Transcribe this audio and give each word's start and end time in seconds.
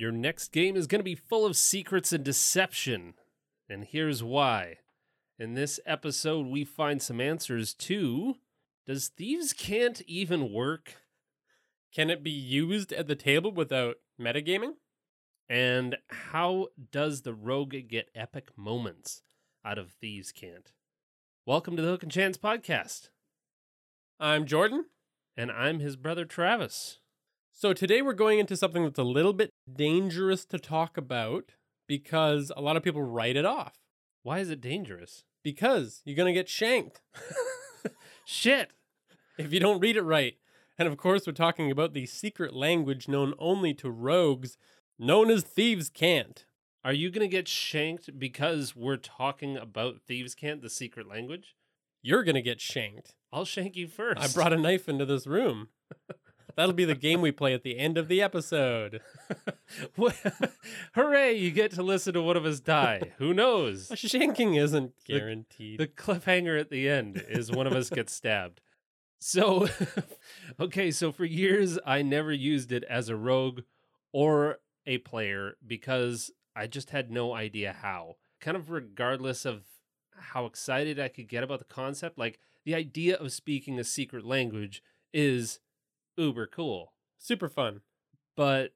Your 0.00 0.12
next 0.12 0.50
game 0.50 0.76
is 0.76 0.86
going 0.86 1.00
to 1.00 1.04
be 1.04 1.14
full 1.14 1.44
of 1.44 1.58
secrets 1.58 2.10
and 2.10 2.24
deception. 2.24 3.12
And 3.68 3.84
here's 3.84 4.22
why. 4.22 4.78
In 5.38 5.52
this 5.52 5.78
episode, 5.84 6.46
we 6.46 6.64
find 6.64 7.02
some 7.02 7.20
answers 7.20 7.74
to 7.74 8.36
Does 8.86 9.08
Thieves' 9.08 9.52
Cant 9.52 10.00
even 10.06 10.54
work? 10.54 10.94
Can 11.94 12.08
it 12.08 12.22
be 12.22 12.30
used 12.30 12.94
at 12.94 13.08
the 13.08 13.14
table 13.14 13.52
without 13.52 13.96
metagaming? 14.18 14.76
And 15.50 15.98
how 16.08 16.68
does 16.90 17.20
the 17.20 17.34
rogue 17.34 17.74
get 17.86 18.08
epic 18.14 18.48
moments 18.56 19.20
out 19.66 19.76
of 19.76 19.92
Thieves' 19.92 20.32
Cant? 20.32 20.72
Welcome 21.44 21.76
to 21.76 21.82
the 21.82 21.88
Hook 21.88 22.04
and 22.04 22.12
Chance 22.12 22.38
podcast. 22.38 23.10
I'm 24.18 24.46
Jordan. 24.46 24.86
And 25.36 25.52
I'm 25.52 25.80
his 25.80 25.96
brother 25.96 26.24
Travis. 26.24 27.00
So 27.52 27.74
today 27.74 28.00
we're 28.00 28.14
going 28.14 28.38
into 28.38 28.56
something 28.56 28.84
that's 28.84 28.98
a 28.98 29.04
little 29.04 29.34
bit 29.34 29.49
dangerous 29.74 30.44
to 30.46 30.58
talk 30.58 30.96
about 30.96 31.52
because 31.86 32.52
a 32.56 32.60
lot 32.62 32.76
of 32.76 32.82
people 32.82 33.02
write 33.02 33.36
it 33.36 33.44
off. 33.44 33.78
Why 34.22 34.38
is 34.38 34.50
it 34.50 34.60
dangerous? 34.60 35.24
Because 35.42 36.02
you're 36.04 36.16
going 36.16 36.32
to 36.32 36.38
get 36.38 36.48
shanked 36.48 37.00
Shit. 38.24 38.70
if 39.38 39.52
you 39.52 39.60
don't 39.60 39.80
read 39.80 39.96
it 39.96 40.02
right. 40.02 40.34
And 40.78 40.86
of 40.86 40.96
course, 40.96 41.26
we're 41.26 41.32
talking 41.32 41.70
about 41.70 41.92
the 41.92 42.06
secret 42.06 42.54
language 42.54 43.08
known 43.08 43.34
only 43.38 43.74
to 43.74 43.90
rogues, 43.90 44.56
known 44.98 45.30
as 45.30 45.42
Thieves' 45.42 45.90
Cant. 45.90 46.44
Are 46.84 46.92
you 46.92 47.10
going 47.10 47.28
to 47.28 47.36
get 47.36 47.48
shanked 47.48 48.18
because 48.18 48.74
we're 48.74 48.96
talking 48.96 49.56
about 49.56 50.00
Thieves' 50.06 50.34
Cant, 50.34 50.62
the 50.62 50.70
secret 50.70 51.06
language? 51.06 51.54
You're 52.02 52.24
going 52.24 52.34
to 52.36 52.42
get 52.42 52.60
shanked. 52.60 53.14
I'll 53.32 53.44
shank 53.44 53.76
you 53.76 53.86
first. 53.88 54.20
I 54.20 54.28
brought 54.28 54.52
a 54.52 54.56
knife 54.56 54.88
into 54.88 55.04
this 55.04 55.26
room. 55.26 55.68
That'll 56.60 56.74
be 56.74 56.84
the 56.84 56.94
game 56.94 57.22
we 57.22 57.32
play 57.32 57.54
at 57.54 57.62
the 57.62 57.78
end 57.78 57.96
of 57.96 58.08
the 58.08 58.20
episode. 58.20 59.00
Hooray, 60.94 61.32
you 61.32 61.52
get 61.52 61.70
to 61.70 61.82
listen 61.82 62.12
to 62.12 62.20
one 62.20 62.36
of 62.36 62.44
us 62.44 62.60
die. 62.60 63.12
Who 63.16 63.32
knows? 63.32 63.88
Shanking 63.94 64.60
isn't 64.60 64.92
guaranteed. 65.06 65.80
The 65.80 65.86
cliffhanger 65.86 66.60
at 66.60 66.68
the 66.68 66.86
end 66.86 67.24
is 67.30 67.50
one 67.50 67.66
of 67.66 67.72
us 67.72 67.88
gets 67.88 68.12
stabbed. 68.12 68.60
So, 69.18 69.68
okay, 70.60 70.90
so 70.90 71.10
for 71.12 71.24
years 71.24 71.78
I 71.86 72.02
never 72.02 72.30
used 72.30 72.72
it 72.72 72.84
as 72.84 73.08
a 73.08 73.16
rogue 73.16 73.62
or 74.12 74.58
a 74.84 74.98
player 74.98 75.56
because 75.66 76.30
I 76.54 76.66
just 76.66 76.90
had 76.90 77.10
no 77.10 77.32
idea 77.32 77.74
how. 77.80 78.16
Kind 78.38 78.58
of 78.58 78.68
regardless 78.68 79.46
of 79.46 79.62
how 80.14 80.44
excited 80.44 81.00
I 81.00 81.08
could 81.08 81.26
get 81.26 81.42
about 81.42 81.60
the 81.60 81.64
concept, 81.64 82.18
like 82.18 82.38
the 82.66 82.74
idea 82.74 83.16
of 83.16 83.32
speaking 83.32 83.78
a 83.78 83.84
secret 83.84 84.26
language 84.26 84.82
is 85.14 85.58
uber 86.20 86.46
cool. 86.46 86.92
Super 87.18 87.48
fun. 87.48 87.80
But 88.36 88.72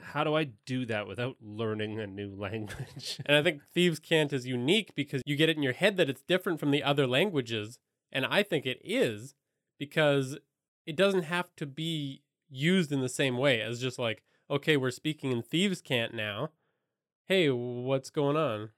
how 0.00 0.24
do 0.24 0.34
I 0.34 0.44
do 0.66 0.86
that 0.86 1.06
without 1.06 1.36
learning 1.40 1.98
a 1.98 2.06
new 2.06 2.34
language? 2.38 3.20
And 3.26 3.36
I 3.36 3.42
think 3.42 3.62
Thieves' 3.72 3.98
Cant 3.98 4.32
is 4.32 4.46
unique 4.46 4.94
because 4.94 5.22
you 5.26 5.36
get 5.36 5.48
it 5.48 5.56
in 5.56 5.62
your 5.62 5.72
head 5.72 5.96
that 5.96 6.08
it's 6.08 6.22
different 6.22 6.60
from 6.60 6.70
the 6.70 6.82
other 6.82 7.06
languages. 7.06 7.78
And 8.10 8.24
I 8.24 8.42
think 8.42 8.64
it 8.64 8.80
is 8.82 9.34
because 9.78 10.38
it 10.86 10.96
doesn't 10.96 11.24
have 11.24 11.54
to 11.56 11.66
be 11.66 12.22
used 12.48 12.92
in 12.92 13.00
the 13.00 13.08
same 13.08 13.36
way 13.36 13.60
as 13.60 13.80
just 13.80 13.98
like, 13.98 14.22
okay, 14.50 14.76
we're 14.76 14.90
speaking 14.90 15.30
in 15.30 15.42
Thieves' 15.42 15.82
Cant 15.82 16.14
now. 16.14 16.50
Hey, 17.26 17.50
what's 17.50 18.08
going 18.08 18.36
on? 18.36 18.70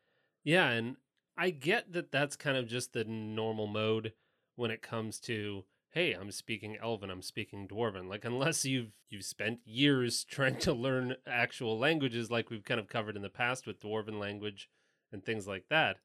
Yeah, 0.42 0.70
and 0.70 0.96
I 1.36 1.50
get 1.50 1.92
that 1.92 2.10
that's 2.10 2.34
kind 2.34 2.56
of 2.56 2.66
just 2.66 2.92
the 2.92 3.04
normal 3.04 3.68
mode 3.68 4.12
when 4.56 4.70
it 4.70 4.82
comes 4.82 5.20
to 5.20 5.64
hey, 5.90 6.12
I'm 6.12 6.30
speaking 6.30 6.76
Elven, 6.80 7.10
I'm 7.10 7.22
speaking 7.22 7.66
Dwarven. 7.68 8.08
Like 8.08 8.24
unless 8.24 8.64
you've 8.64 8.92
you've 9.08 9.24
spent 9.24 9.60
years 9.64 10.24
trying 10.30 10.58
to 10.60 10.72
learn 10.72 11.16
actual 11.26 11.78
languages 11.78 12.30
like 12.30 12.50
we've 12.50 12.64
kind 12.64 12.80
of 12.80 12.88
covered 12.88 13.16
in 13.16 13.22
the 13.22 13.28
past 13.28 13.66
with 13.66 13.80
Dwarven 13.80 14.18
language 14.18 14.68
and 15.12 15.24
things 15.24 15.46
like 15.46 15.64
that, 15.70 15.96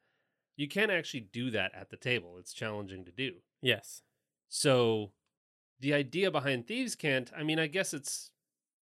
you 0.58 0.68
can't 0.68 0.92
actually 0.92 1.28
do 1.32 1.52
that 1.52 1.72
at 1.76 1.90
the 1.90 1.98
table. 1.98 2.38
It's 2.40 2.54
challenging 2.54 3.06
to 3.06 3.12
do. 3.12 3.36
Yes. 3.62 4.02
So 4.50 5.12
the 5.80 5.94
idea 5.94 6.32
behind 6.32 6.68
Thieves' 6.68 6.96
Cant, 6.96 7.32
I 7.38 7.44
mean, 7.44 7.60
I 7.60 7.68
guess 7.68 7.94
it's 7.94 8.32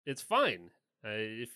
it's 0.06 0.22
fine. 0.22 0.72
Uh, 1.06 1.12
if 1.12 1.50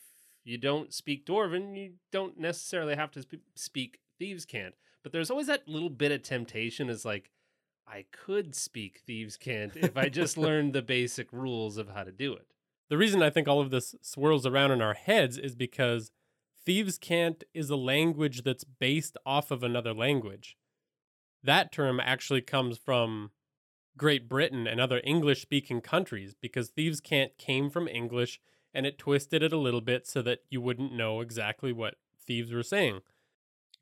you 0.44 0.58
don't 0.58 0.94
speak 0.94 1.26
Dwarven, 1.26 1.78
you 1.78 1.94
don't 2.12 2.40
necessarily 2.40 2.96
have 2.96 3.12
to 3.12 3.22
sp- 3.24 3.48
speak 3.56 4.00
Thieves' 4.20 4.46
Cant. 4.46 4.76
But 5.04 5.12
there's 5.12 5.30
always 5.30 5.48
that 5.48 5.68
little 5.68 5.90
bit 5.90 6.12
of 6.12 6.24
temptation 6.24 6.90
is 6.90 7.06
like, 7.06 7.32
I 7.88 8.06
could 8.12 8.54
speak 8.54 9.00
Thieves' 9.06 9.38
Cant 9.38 9.76
if 9.76 9.96
I 9.98 10.10
just 10.10 10.38
learned 10.38 10.74
the 10.74 10.82
basic 10.82 11.32
rules 11.32 11.78
of 11.78 11.90
how 11.90 12.04
to 12.04 12.12
do 12.12 12.34
it. 12.34 12.48
The 12.90 12.98
reason 12.98 13.22
I 13.22 13.30
think 13.30 13.48
all 13.48 13.62
of 13.62 13.72
this 13.72 13.96
swirls 14.02 14.46
around 14.46 14.72
in 14.72 14.82
our 14.82 14.94
heads 14.94 15.38
is 15.38 15.56
because 15.56 16.12
Thieves' 16.66 16.98
Cant 16.98 17.44
is 17.54 17.70
a 17.70 17.76
language 17.78 18.44
that's 18.44 18.64
based 18.64 19.18
off 19.26 19.52
of 19.52 19.64
another 19.64 19.94
language. 19.94 20.58
That 21.44 21.72
term 21.72 22.00
actually 22.00 22.42
comes 22.42 22.78
from 22.78 23.32
Great 23.96 24.28
Britain 24.28 24.68
and 24.68 24.80
other 24.80 25.02
English 25.04 25.42
speaking 25.42 25.82
countries 25.82 26.36
because 26.40 26.70
Thieves' 26.70 27.02
Cant 27.02 27.38
came 27.38 27.70
from 27.70 27.88
English 27.88 28.40
and 28.74 28.86
it 28.86 28.98
twisted 28.98 29.42
it 29.42 29.54
a 29.54 29.58
little 29.58 29.82
bit 29.82 30.06
so 30.06 30.22
that 30.22 30.40
you 30.50 30.62
wouldn't 30.62 30.94
know 30.94 31.22
exactly 31.22 31.72
what 31.72 31.96
thieves 32.20 32.52
were 32.52 32.64
saying. 32.64 33.00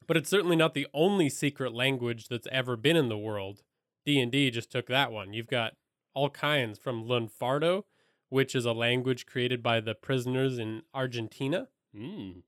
But 0.07 0.15
it's 0.15 0.29
certainly 0.29 0.55
not 0.55 0.73
the 0.73 0.87
only 0.93 1.29
secret 1.29 1.73
language 1.73 2.27
that's 2.27 2.47
ever 2.51 2.77
been 2.77 2.95
in 2.95 3.09
the 3.09 3.17
world. 3.17 3.63
D&D 4.05 4.51
just 4.51 4.71
took 4.71 4.87
that 4.87 5.11
one. 5.11 5.33
You've 5.33 5.47
got 5.47 5.73
all 6.13 6.29
kinds 6.29 6.77
from 6.77 7.05
Lunfardo, 7.05 7.83
which 8.29 8.55
is 8.55 8.65
a 8.65 8.73
language 8.73 9.25
created 9.25 9.61
by 9.61 9.79
the 9.79 9.95
prisoners 9.95 10.57
in 10.57 10.83
Argentina. 10.93 11.67
Mm. 11.95 12.43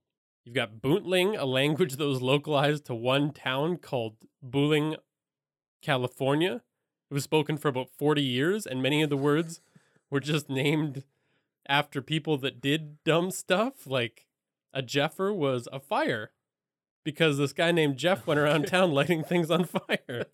You've 0.46 0.56
got 0.56 0.82
Boontling, 0.82 1.38
a 1.38 1.46
language 1.46 1.98
that 1.98 2.06
was 2.06 2.22
localized 2.22 2.86
to 2.86 2.96
one 2.96 3.32
town 3.32 3.78
called 3.78 4.16
Boonville, 4.42 4.98
California. 5.82 6.62
It 7.10 7.14
was 7.14 7.24
spoken 7.24 7.58
for 7.58 7.68
about 7.68 7.90
40 7.90 8.22
years, 8.22 8.66
and 8.66 8.82
many 8.82 9.02
of 9.02 9.10
the 9.10 9.18
words 9.18 9.62
were 10.10 10.20
just 10.20 10.50
named 10.50 11.04
after 11.68 12.02
people 12.02 12.38
that 12.38 12.62
did 12.62 13.04
dumb 13.04 13.32
stuff. 13.32 13.86
Like 13.86 14.26
a 14.74 14.82
Jeffer 14.82 15.34
was 15.34 15.68
a 15.72 15.80
fire 15.80 16.32
because 17.08 17.38
this 17.38 17.54
guy 17.54 17.72
named 17.72 17.96
Jeff 17.96 18.28
went 18.28 18.38
around 18.38 18.68
town 18.68 18.92
lighting 18.92 19.24
things 19.24 19.50
on 19.50 19.64
fire. 19.64 20.26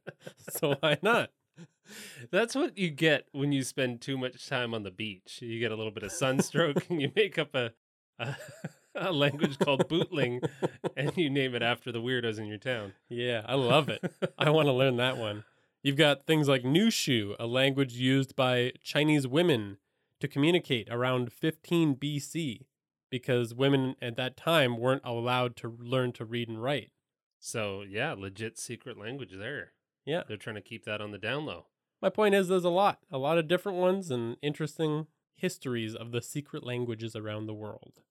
so 0.49 0.75
why 0.79 0.97
not? 1.03 1.29
That's 2.31 2.55
what 2.55 2.79
you 2.79 2.89
get 2.89 3.27
when 3.31 3.51
you 3.51 3.61
spend 3.61 4.01
too 4.01 4.17
much 4.17 4.47
time 4.47 4.73
on 4.73 4.81
the 4.81 4.89
beach. 4.89 5.37
You 5.39 5.59
get 5.59 5.71
a 5.71 5.75
little 5.75 5.91
bit 5.91 6.01
of 6.01 6.11
sunstroke 6.11 6.89
and 6.89 6.99
you 6.99 7.11
make 7.15 7.37
up 7.37 7.53
a, 7.53 7.73
a, 8.17 8.35
a 8.95 9.11
language 9.11 9.59
called 9.59 9.87
boontling 9.87 10.49
and 10.97 11.15
you 11.15 11.29
name 11.29 11.53
it 11.53 11.61
after 11.61 11.91
the 11.91 12.01
weirdos 12.01 12.39
in 12.39 12.47
your 12.47 12.57
town. 12.57 12.93
Yeah, 13.07 13.43
I 13.45 13.53
love 13.53 13.87
it. 13.87 14.03
I 14.39 14.49
want 14.49 14.65
to 14.65 14.73
learn 14.73 14.97
that 14.97 15.17
one. 15.17 15.43
You've 15.83 15.95
got 15.95 16.25
things 16.25 16.47
like 16.47 16.63
Nushu, 16.63 17.35
a 17.37 17.45
language 17.45 17.93
used 17.93 18.35
by 18.35 18.71
Chinese 18.83 19.27
women 19.27 19.77
to 20.21 20.27
communicate 20.27 20.87
around 20.89 21.31
15 21.31 21.97
BC 21.97 22.61
because 23.13 23.53
women 23.53 23.95
at 24.01 24.15
that 24.15 24.35
time 24.35 24.75
weren't 24.75 25.03
allowed 25.05 25.55
to 25.57 25.77
learn 25.79 26.11
to 26.13 26.25
read 26.25 26.49
and 26.49 26.59
write. 26.63 26.89
So, 27.39 27.83
yeah, 27.87 28.15
legit 28.17 28.57
secret 28.57 28.97
language 28.97 29.33
there. 29.37 29.73
Yeah. 30.03 30.23
They're 30.27 30.35
trying 30.35 30.55
to 30.55 30.61
keep 30.63 30.83
that 30.85 30.99
on 30.99 31.11
the 31.11 31.19
down 31.19 31.45
low. 31.45 31.67
My 32.01 32.09
point 32.09 32.33
is 32.33 32.47
there's 32.47 32.63
a 32.63 32.69
lot, 32.69 32.97
a 33.11 33.19
lot 33.19 33.37
of 33.37 33.47
different 33.47 33.77
ones 33.77 34.09
and 34.09 34.35
interesting 34.41 35.05
histories 35.35 35.93
of 35.93 36.11
the 36.11 36.23
secret 36.23 36.63
languages 36.63 37.15
around 37.15 37.45
the 37.45 37.53
world. 37.53 38.01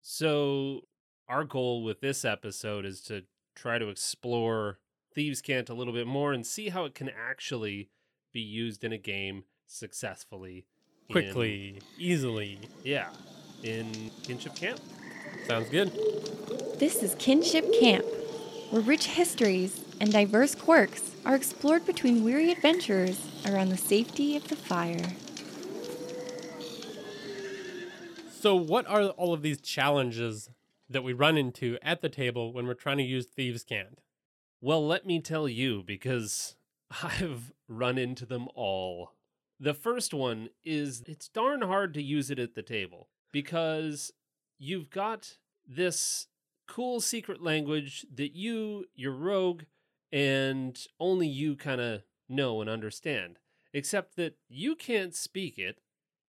So, 0.00 0.86
our 1.28 1.44
goal 1.44 1.84
with 1.84 2.00
this 2.00 2.24
episode 2.24 2.86
is 2.86 3.02
to 3.02 3.24
try 3.54 3.76
to 3.78 3.88
explore 3.90 4.78
Thieves' 5.14 5.42
Cant 5.42 5.68
a 5.68 5.74
little 5.74 5.92
bit 5.92 6.06
more 6.06 6.32
and 6.32 6.46
see 6.46 6.70
how 6.70 6.86
it 6.86 6.94
can 6.94 7.10
actually 7.10 7.90
be 8.32 8.40
used 8.40 8.84
in 8.84 8.92
a 8.94 8.98
game 8.98 9.44
successfully. 9.66 10.64
in- 11.08 11.12
Quickly, 11.12 11.82
easily. 11.98 12.58
yeah. 12.82 13.10
In 13.62 14.10
Kinship 14.22 14.54
Camp. 14.54 14.80
Sounds 15.46 15.68
good. 15.68 15.92
This 16.78 17.02
is 17.02 17.14
Kinship 17.18 17.70
Camp, 17.78 18.06
where 18.70 18.82
rich 18.82 19.06
histories 19.06 19.84
and 20.00 20.10
diverse 20.10 20.54
quirks 20.54 21.14
are 21.26 21.34
explored 21.34 21.84
between 21.84 22.24
weary 22.24 22.50
adventurers 22.50 23.20
around 23.46 23.68
the 23.68 23.76
safety 23.76 24.36
of 24.36 24.48
the 24.48 24.56
fire. 24.56 25.10
So, 28.30 28.56
what 28.56 28.86
are 28.86 29.08
all 29.10 29.34
of 29.34 29.42
these 29.42 29.60
challenges 29.60 30.48
that 30.88 31.04
we 31.04 31.12
run 31.12 31.36
into 31.36 31.76
at 31.82 32.00
the 32.00 32.08
table 32.08 32.54
when 32.54 32.66
we're 32.66 32.72
trying 32.72 32.96
to 32.96 33.04
use 33.04 33.26
Thieves' 33.26 33.62
Cant? 33.62 33.98
Well, 34.62 34.86
let 34.86 35.04
me 35.04 35.20
tell 35.20 35.46
you, 35.46 35.82
because 35.86 36.56
I've 37.02 37.52
run 37.68 37.98
into 37.98 38.24
them 38.24 38.48
all. 38.54 39.12
The 39.62 39.74
first 39.74 40.14
one 40.14 40.48
is 40.64 41.02
it's 41.06 41.28
darn 41.28 41.60
hard 41.62 41.92
to 41.94 42.02
use 42.02 42.30
it 42.30 42.38
at 42.38 42.54
the 42.54 42.62
table 42.62 43.08
because 43.30 44.10
you've 44.58 44.88
got 44.88 45.36
this 45.68 46.28
cool 46.66 47.00
secret 47.00 47.42
language 47.42 48.06
that 48.14 48.34
you, 48.34 48.86
your 48.94 49.12
rogue, 49.12 49.64
and 50.10 50.78
only 50.98 51.28
you 51.28 51.56
kind 51.56 51.80
of 51.80 52.02
know 52.28 52.60
and 52.62 52.70
understand. 52.70 53.36
Except 53.74 54.16
that 54.16 54.36
you 54.48 54.74
can't 54.74 55.14
speak 55.14 55.58
it, 55.58 55.80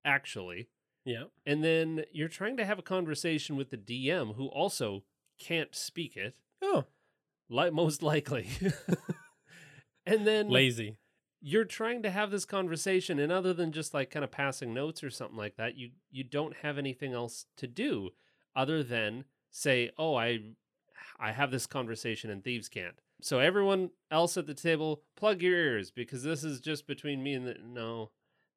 actually. 0.05 0.69
Yeah. 1.05 1.25
And 1.47 1.63
then 1.65 2.05
you're 2.13 2.29
trying 2.29 2.57
to 2.59 2.65
have 2.67 2.79
a 2.79 2.83
conversation 2.83 3.57
with 3.57 3.71
the 3.71 3.79
DM 3.79 4.35
who 4.35 4.47
also 4.49 5.05
can't 5.39 5.75
speak 5.75 6.17
it, 6.17 6.35
Oh, 6.61 6.85
li- 7.49 7.71
most 7.71 8.03
likely. 8.03 8.49
and 10.07 10.27
then 10.27 10.49
lazy. 10.51 10.97
You're 11.41 11.65
trying 11.65 12.03
to 12.03 12.11
have 12.11 12.31
this 12.31 12.45
conversation 12.45 13.19
and 13.19 13.33
other 13.33 13.55
than 13.55 13.73
just 13.73 13.95
like 13.95 14.11
kind 14.11 14.25
of 14.25 14.31
passing 14.31 14.75
notes 14.75 15.03
or 15.03 15.11
something 15.11 15.39
like 15.39 15.57
that, 15.57 15.77
you 15.77 15.91
you 16.11 16.25
don't 16.25 16.57
have 16.59 16.77
anything 16.79 17.13
else 17.13 17.47
to 17.57 17.67
do 17.67 18.11
other 18.55 18.83
than 18.83 19.25
say, 19.51 19.91
"Oh, 19.97 20.15
I 20.15 20.41
I 21.19 21.33
have 21.33 21.51
this 21.51 21.67
conversation 21.67 22.31
and 22.31 22.45
thieves' 22.45 22.69
cant." 22.69 23.01
So 23.23 23.39
everyone 23.39 23.91
else 24.11 24.37
at 24.37 24.47
the 24.47 24.55
table, 24.55 25.03
plug 25.17 25.43
your 25.43 25.55
ears 25.57 25.91
because 25.91 26.23
this 26.23 26.45
is 26.45 26.61
just 26.61 26.87
between 26.87 27.23
me 27.23 27.35
and 27.35 27.47
the 27.47 27.57
no. 27.63 28.11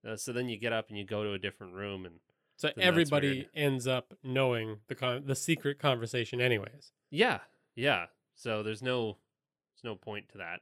Uh, 0.08 0.18
so 0.18 0.34
then 0.34 0.50
you 0.50 0.58
get 0.58 0.74
up 0.74 0.90
and 0.90 0.98
you 0.98 1.06
go 1.06 1.24
to 1.24 1.32
a 1.32 1.40
different 1.40 1.74
room 1.74 2.06
and 2.06 2.16
So 2.58 2.70
everybody 2.78 3.48
ends 3.56 3.88
up 3.88 4.14
knowing 4.24 4.80
the 4.88 4.96
con- 4.96 5.24
the 5.26 5.36
secret 5.36 5.80
conversation, 5.80 6.42
anyways. 6.42 6.92
Yeah, 7.10 7.40
yeah. 7.76 8.08
So 8.36 8.64
there's 8.64 8.82
no 8.82 9.18
there's 9.74 9.84
no 9.84 9.96
point 9.96 10.30
to 10.30 10.40
that. 10.40 10.62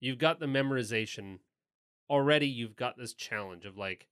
You've 0.00 0.18
got 0.18 0.40
the 0.40 0.46
memorization 0.46 1.38
already. 2.10 2.46
You've 2.46 2.76
got 2.76 2.96
this 2.96 3.14
challenge 3.14 3.64
of 3.64 3.76
like, 3.76 4.08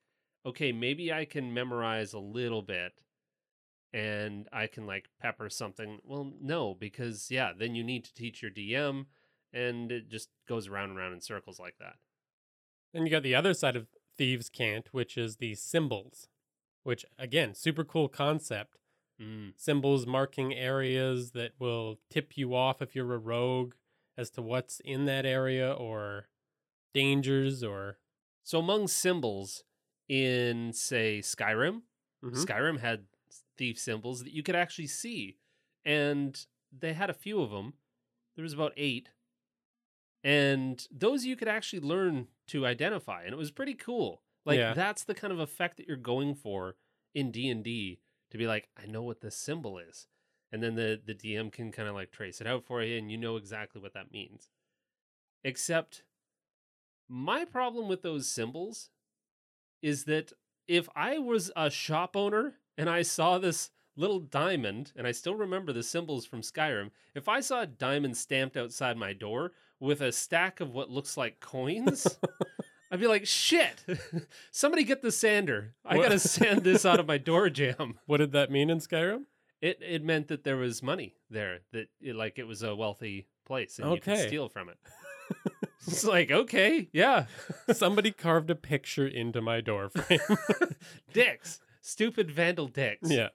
okay, 0.46 0.72
maybe 0.72 1.12
I 1.12 1.24
can 1.24 1.54
memorize 1.54 2.12
a 2.12 2.18
little 2.18 2.62
bit, 2.62 2.92
and 3.92 4.48
I 4.52 4.66
can 4.66 4.86
like 4.86 5.08
pepper 5.20 5.48
something. 5.48 5.98
Well, 6.04 6.32
no, 6.40 6.74
because 6.74 7.30
yeah, 7.30 7.52
then 7.56 7.74
you 7.74 7.84
need 7.84 8.04
to 8.04 8.14
teach 8.14 8.42
your 8.42 8.50
DM, 8.50 9.06
and 9.52 9.92
it 9.92 10.08
just 10.08 10.30
goes 10.48 10.68
around 10.68 10.90
and 10.90 10.98
around 10.98 11.12
in 11.12 11.20
circles 11.20 11.60
like 11.60 11.76
that. 11.78 11.96
Then 12.92 13.04
you 13.04 13.10
got 13.10 13.22
the 13.22 13.34
other 13.34 13.54
side 13.54 13.76
of 13.76 13.88
Thieves' 14.16 14.48
Cant, 14.48 14.88
which 14.92 15.16
is 15.18 15.36
the 15.36 15.54
symbols, 15.54 16.28
which 16.82 17.04
again, 17.18 17.54
super 17.54 17.84
cool 17.84 18.08
concept. 18.08 18.78
Mm. 19.20 19.52
Symbols 19.56 20.06
marking 20.06 20.52
areas 20.54 21.30
that 21.32 21.52
will 21.60 22.00
tip 22.10 22.36
you 22.36 22.54
off 22.54 22.82
if 22.82 22.96
you're 22.96 23.14
a 23.14 23.18
rogue 23.18 23.74
as 24.16 24.30
to 24.30 24.42
what's 24.42 24.80
in 24.80 25.04
that 25.06 25.26
area 25.26 25.72
or 25.72 26.28
dangers 26.94 27.62
or 27.64 27.98
So 28.44 28.58
among 28.60 28.88
symbols 28.88 29.64
in 30.08 30.72
say 30.72 31.20
Skyrim, 31.20 31.82
Mhm. 32.22 32.46
Skyrim 32.46 32.80
had 32.80 33.06
thief 33.56 33.78
symbols 33.78 34.22
that 34.24 34.32
you 34.32 34.42
could 34.42 34.56
actually 34.56 34.88
see, 34.88 35.38
and 35.84 36.46
they 36.72 36.92
had 36.94 37.10
a 37.10 37.14
few 37.14 37.40
of 37.42 37.50
them. 37.50 37.74
There 38.36 38.42
was 38.44 38.52
about 38.54 38.74
eight, 38.76 39.10
and 40.22 40.86
those 40.90 41.24
you 41.24 41.36
could 41.36 41.48
actually 41.48 41.80
learn 41.80 42.28
to 42.48 42.66
identify, 42.66 43.24
and 43.24 43.32
it 43.32 43.36
was 43.36 43.50
pretty 43.50 43.74
cool. 43.74 44.22
Like 44.44 44.58
Yeah. 44.58 44.72
that's 44.72 45.04
the 45.04 45.14
kind 45.14 45.32
of 45.32 45.38
effect 45.38 45.76
that 45.76 45.86
you're 45.86 45.96
going 45.96 46.34
for 46.34 46.76
in 47.14 47.30
D 47.30 47.48
and 47.48 47.62
D 47.64 48.00
to 48.30 48.38
be 48.38 48.46
like, 48.46 48.68
I 48.76 48.86
know 48.86 49.02
what 49.02 49.20
this 49.20 49.36
symbol 49.36 49.78
is, 49.78 50.08
and 50.54 50.62
then 50.62 50.76
the 50.76 51.00
the 51.04 51.14
DM 51.14 51.50
can 51.52 51.72
kind 51.72 51.88
of 51.88 51.94
like 51.96 52.12
trace 52.12 52.40
it 52.40 52.46
out 52.46 52.64
for 52.64 52.80
you, 52.82 52.96
and 52.96 53.10
you 53.10 53.18
know 53.18 53.36
exactly 53.36 53.80
what 53.82 53.92
that 53.94 54.12
means. 54.12 54.50
Except, 55.42 56.04
my 57.08 57.44
problem 57.44 57.88
with 57.88 58.02
those 58.02 58.28
symbols 58.28 58.88
is 59.82 60.04
that 60.04 60.32
if 60.68 60.88
I 60.96 61.18
was 61.18 61.50
a 61.56 61.68
shop 61.70 62.16
owner 62.16 62.54
and 62.78 62.88
I 62.88 63.02
saw 63.02 63.38
this 63.38 63.70
little 63.96 64.20
diamond, 64.20 64.92
and 64.96 65.06
I 65.06 65.12
still 65.12 65.34
remember 65.34 65.72
the 65.72 65.82
symbols 65.82 66.24
from 66.24 66.40
Skyrim, 66.40 66.90
if 67.14 67.28
I 67.28 67.40
saw 67.40 67.62
a 67.62 67.66
diamond 67.66 68.16
stamped 68.16 68.56
outside 68.56 68.96
my 68.96 69.12
door 69.12 69.52
with 69.80 70.00
a 70.00 70.12
stack 70.12 70.60
of 70.60 70.72
what 70.72 70.88
looks 70.90 71.16
like 71.16 71.40
coins, 71.40 72.06
I'd 72.90 73.00
be 73.00 73.06
like, 73.06 73.26
shit, 73.26 73.84
somebody 74.50 74.84
get 74.84 75.02
the 75.02 75.12
sander. 75.12 75.74
I 75.84 75.96
What- 75.96 76.04
got 76.04 76.12
to 76.12 76.18
sand 76.20 76.62
this 76.64 76.86
out 76.86 77.00
of 77.00 77.06
my 77.06 77.18
door 77.30 77.50
jam. 77.50 77.98
what 78.06 78.16
did 78.18 78.32
that 78.32 78.50
mean 78.50 78.70
in 78.70 78.78
Skyrim? 78.78 79.24
It, 79.60 79.78
it 79.80 80.02
meant 80.04 80.28
that 80.28 80.44
there 80.44 80.56
was 80.56 80.82
money 80.82 81.14
there, 81.30 81.60
that 81.72 81.88
it, 82.00 82.14
like 82.16 82.38
it 82.38 82.44
was 82.46 82.62
a 82.62 82.74
wealthy 82.74 83.26
place 83.46 83.78
and 83.78 83.88
you 83.90 83.96
Okay. 83.96 84.16
could 84.16 84.28
steal 84.28 84.48
from 84.48 84.68
it. 84.68 84.78
it's 85.86 86.04
like, 86.04 86.30
okay, 86.30 86.88
yeah. 86.92 87.26
Somebody 87.72 88.10
carved 88.26 88.50
a 88.50 88.54
picture 88.54 89.06
into 89.06 89.40
my 89.40 89.60
door 89.60 89.88
frame. 89.88 90.20
dicks. 91.12 91.60
Stupid 91.80 92.30
vandal 92.30 92.68
dicks. 92.68 93.10
yeah. 93.10 93.28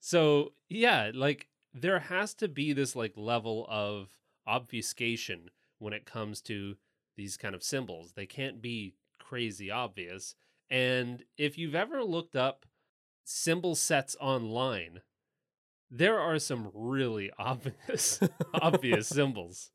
So 0.00 0.52
yeah, 0.68 1.10
like 1.14 1.48
there 1.74 1.98
has 1.98 2.34
to 2.34 2.48
be 2.48 2.72
this 2.72 2.94
like 2.96 3.12
level 3.16 3.66
of 3.68 4.08
obfuscation 4.46 5.50
when 5.78 5.92
it 5.92 6.06
comes 6.06 6.40
to 6.42 6.76
these 7.16 7.36
kind 7.36 7.54
of 7.54 7.62
symbols. 7.62 8.12
They 8.14 8.26
can't 8.26 8.60
be 8.62 8.94
crazy 9.18 9.70
obvious. 9.70 10.34
And 10.70 11.24
if 11.36 11.56
you've 11.58 11.74
ever 11.74 12.02
looked 12.04 12.36
up 12.36 12.66
symbol 13.24 13.74
sets 13.74 14.16
online, 14.20 15.00
there 15.90 16.18
are 16.18 16.38
some 16.38 16.70
really 16.74 17.30
obvious 17.38 18.20
obvious 18.54 19.08
symbols. 19.18 19.70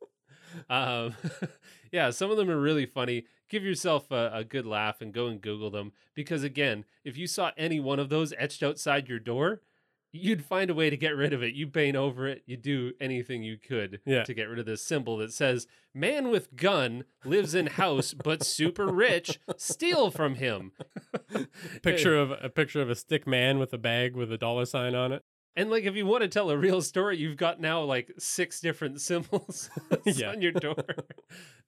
Um, 0.70 1.16
yeah, 1.92 2.10
some 2.10 2.30
of 2.32 2.38
them 2.38 2.50
are 2.50 2.60
really 2.60 2.86
funny. 2.86 3.26
Give 3.50 3.64
yourself 3.64 4.12
a, 4.12 4.32
a 4.34 4.44
good 4.44 4.66
laugh 4.66 5.02
and 5.02 5.14
go 5.14 5.28
and 5.28 5.42
Google 5.42 5.70
them 5.72 5.92
because, 6.14 6.44
again, 6.44 6.86
if 7.04 7.18
you 7.18 7.28
saw 7.28 7.52
any 7.58 7.80
one 7.80 8.00
of 8.00 8.10
those 8.10 8.34
etched 8.38 8.64
outside 8.64 9.08
your 9.10 9.20
door, 9.20 9.62
you'd 10.14 10.44
find 10.44 10.70
a 10.70 10.74
way 10.74 10.90
to 10.90 10.98
get 10.98 11.16
rid 11.16 11.32
of 11.34 11.42
it. 11.42 11.54
You 11.54 11.68
paint 11.68 11.96
over 11.96 12.28
it. 12.28 12.44
You 12.46 12.58
do 12.58 12.92
anything 13.00 13.44
you 13.44 13.58
could 13.58 14.02
Yeah. 14.06 14.24
to 14.24 14.34
get 14.34 14.50
rid 14.50 14.60
of 14.60 14.66
this 14.66 14.84
symbol 14.86 15.16
that 15.18 15.32
says 15.32 15.68
"Man 15.94 16.30
with 16.30 16.56
gun 16.58 17.06
lives 17.24 17.56
in 17.56 17.68
house 17.68 18.14
but 18.14 18.44
super 18.44 18.88
rich. 18.88 19.40
Steal 19.58 20.12
from 20.12 20.36
him." 20.36 20.74
Picture 21.82 22.18
of 22.18 22.32
a 22.32 22.50
picture 22.50 22.82
of 22.82 22.90
a 22.90 22.96
stick 22.96 23.26
man 23.26 23.58
with 23.60 23.72
a 23.74 23.78
bag 23.78 24.16
with 24.16 24.32
a 24.32 24.38
dollar 24.38 24.66
sign 24.66 24.96
on 24.96 25.12
it. 25.14 25.24
And 25.56 25.70
like, 25.70 25.84
if 25.84 25.96
you 25.96 26.06
want 26.06 26.22
to 26.22 26.28
tell 26.30 26.50
a 26.50 26.58
real 26.58 26.82
story, 26.82 27.18
you've 27.18 27.38
got 27.38 27.60
now 27.60 27.82
like 27.82 28.12
six 28.18 28.62
different 28.62 29.02
symbols 29.02 29.70
Yeah. 30.06 30.30
on 30.30 30.42
your 30.42 30.54
door. 30.54 30.84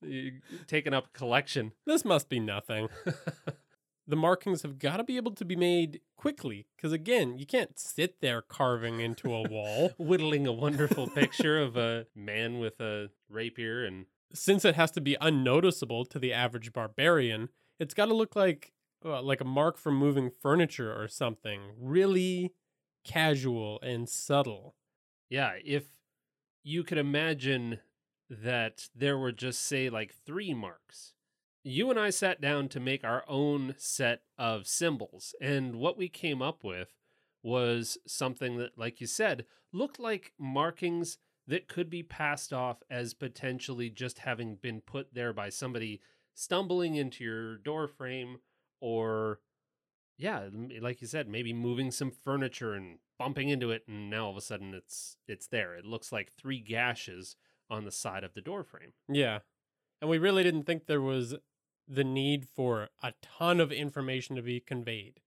you 0.02 0.34
taking 0.68 0.94
up 0.94 1.08
a 1.08 1.18
collection. 1.18 1.74
This 1.86 2.06
must 2.06 2.30
be 2.30 2.40
nothing. 2.40 2.88
the 4.08 4.16
markings 4.16 4.62
have 4.64 4.80
got 4.80 4.98
to 4.98 5.04
be 5.04 5.18
able 5.18 5.32
to 5.34 5.46
be 5.46 5.56
made 5.56 6.02
quickly 6.18 6.66
because 6.76 6.92
again, 6.94 7.38
you 7.38 7.46
can't 7.46 7.78
sit 7.78 8.22
there 8.22 8.42
carving 8.42 9.00
into 9.02 9.34
a 9.34 9.42
wall. 9.50 9.92
Whittling 9.98 10.48
a 10.48 10.54
wonderful 10.54 11.08
picture 11.08 11.60
of 11.62 11.76
a 11.76 12.06
man 12.16 12.60
with 12.60 12.80
a 12.80 13.10
rapier 13.30 13.84
and 13.84 14.06
Since 14.34 14.64
it 14.66 14.76
has 14.76 14.92
to 14.92 15.02
be 15.02 15.18
unnoticeable 15.20 16.06
to 16.06 16.20
the 16.20 16.32
average 16.34 16.72
barbarian, 16.74 17.50
it's 17.80 17.94
got 17.94 18.06
to 18.06 18.14
look 18.14 18.36
like 18.36 18.72
uh, 19.06 19.22
like 19.22 19.42
a 19.42 19.46
mark 19.46 19.78
from 19.78 19.98
moving 19.98 20.32
furniture 20.42 20.94
or 20.94 21.10
something. 21.10 21.60
Really 21.78 22.54
casual 23.04 23.80
and 23.82 24.08
subtle. 24.08 24.76
yeah, 25.30 25.54
if 25.64 25.86
you 26.64 26.84
could 26.84 26.98
imagine 26.98 27.80
that 28.30 28.88
there 28.96 29.18
were 29.18 29.32
just 29.32 29.62
say 29.62 29.90
like 29.90 30.14
three 30.26 30.54
marks. 30.54 31.14
You 31.64 31.90
and 31.90 32.00
I 32.00 32.10
sat 32.10 32.42
down 32.42 32.68
to 32.70 32.80
make 32.80 33.04
our 33.04 33.24
own 33.28 33.76
set 33.78 34.24
of 34.38 34.68
symbols, 34.68 35.34
and 35.42 35.76
what 35.76 35.98
we 35.98 36.10
came 36.10 36.42
up 36.42 36.64
with 36.64 36.94
was 37.42 37.98
something 38.08 38.58
that, 38.58 38.78
like 38.78 39.00
you 39.00 39.08
said, 39.08 39.46
looked 39.72 40.00
like 40.00 40.34
markings 40.38 41.18
that 41.48 41.68
could 41.68 41.90
be 41.90 42.04
passed 42.04 42.54
off 42.54 42.82
as 42.90 43.14
potentially 43.14 43.90
just 43.90 44.20
having 44.20 44.56
been 44.56 44.82
put 44.82 45.14
there 45.14 45.34
by 45.34 45.50
somebody 45.50 46.02
stumbling 46.34 46.96
into 46.96 47.24
your 47.24 47.58
door 47.58 47.88
frame 47.88 48.38
or 48.80 49.40
yeah 50.18 50.48
like 50.82 51.02
you 51.02 51.08
said 51.08 51.28
maybe 51.28 51.54
moving 51.54 51.92
some 51.92 52.12
furniture 52.12 52.74
and 52.74 53.00
bumping 53.18 53.50
into 53.50 53.72
it 53.72 53.84
and 53.88 54.10
now 54.10 54.26
all 54.26 54.32
of 54.32 54.38
a 54.38 54.42
sudden 54.42 54.74
it's 54.74 55.18
it's 55.28 55.48
there 55.48 55.76
it 55.76 55.86
looks 55.86 56.12
like 56.12 56.32
three 56.32 56.60
gashes 56.60 57.36
on 57.70 57.86
the 57.86 57.92
side 57.92 58.24
of 58.24 58.34
the 58.34 58.42
door 58.42 58.64
frame 58.64 58.94
Yeah. 59.08 59.40
And 60.02 60.10
we 60.10 60.18
really 60.18 60.44
didn't 60.44 60.64
think 60.64 60.86
there 60.86 61.02
was 61.02 61.36
the 61.88 62.04
need 62.04 62.46
for 62.46 62.90
a 63.02 63.14
ton 63.22 63.62
of 63.62 63.72
information 63.72 64.36
to 64.36 64.42
be 64.42 64.60
conveyed 64.60 65.22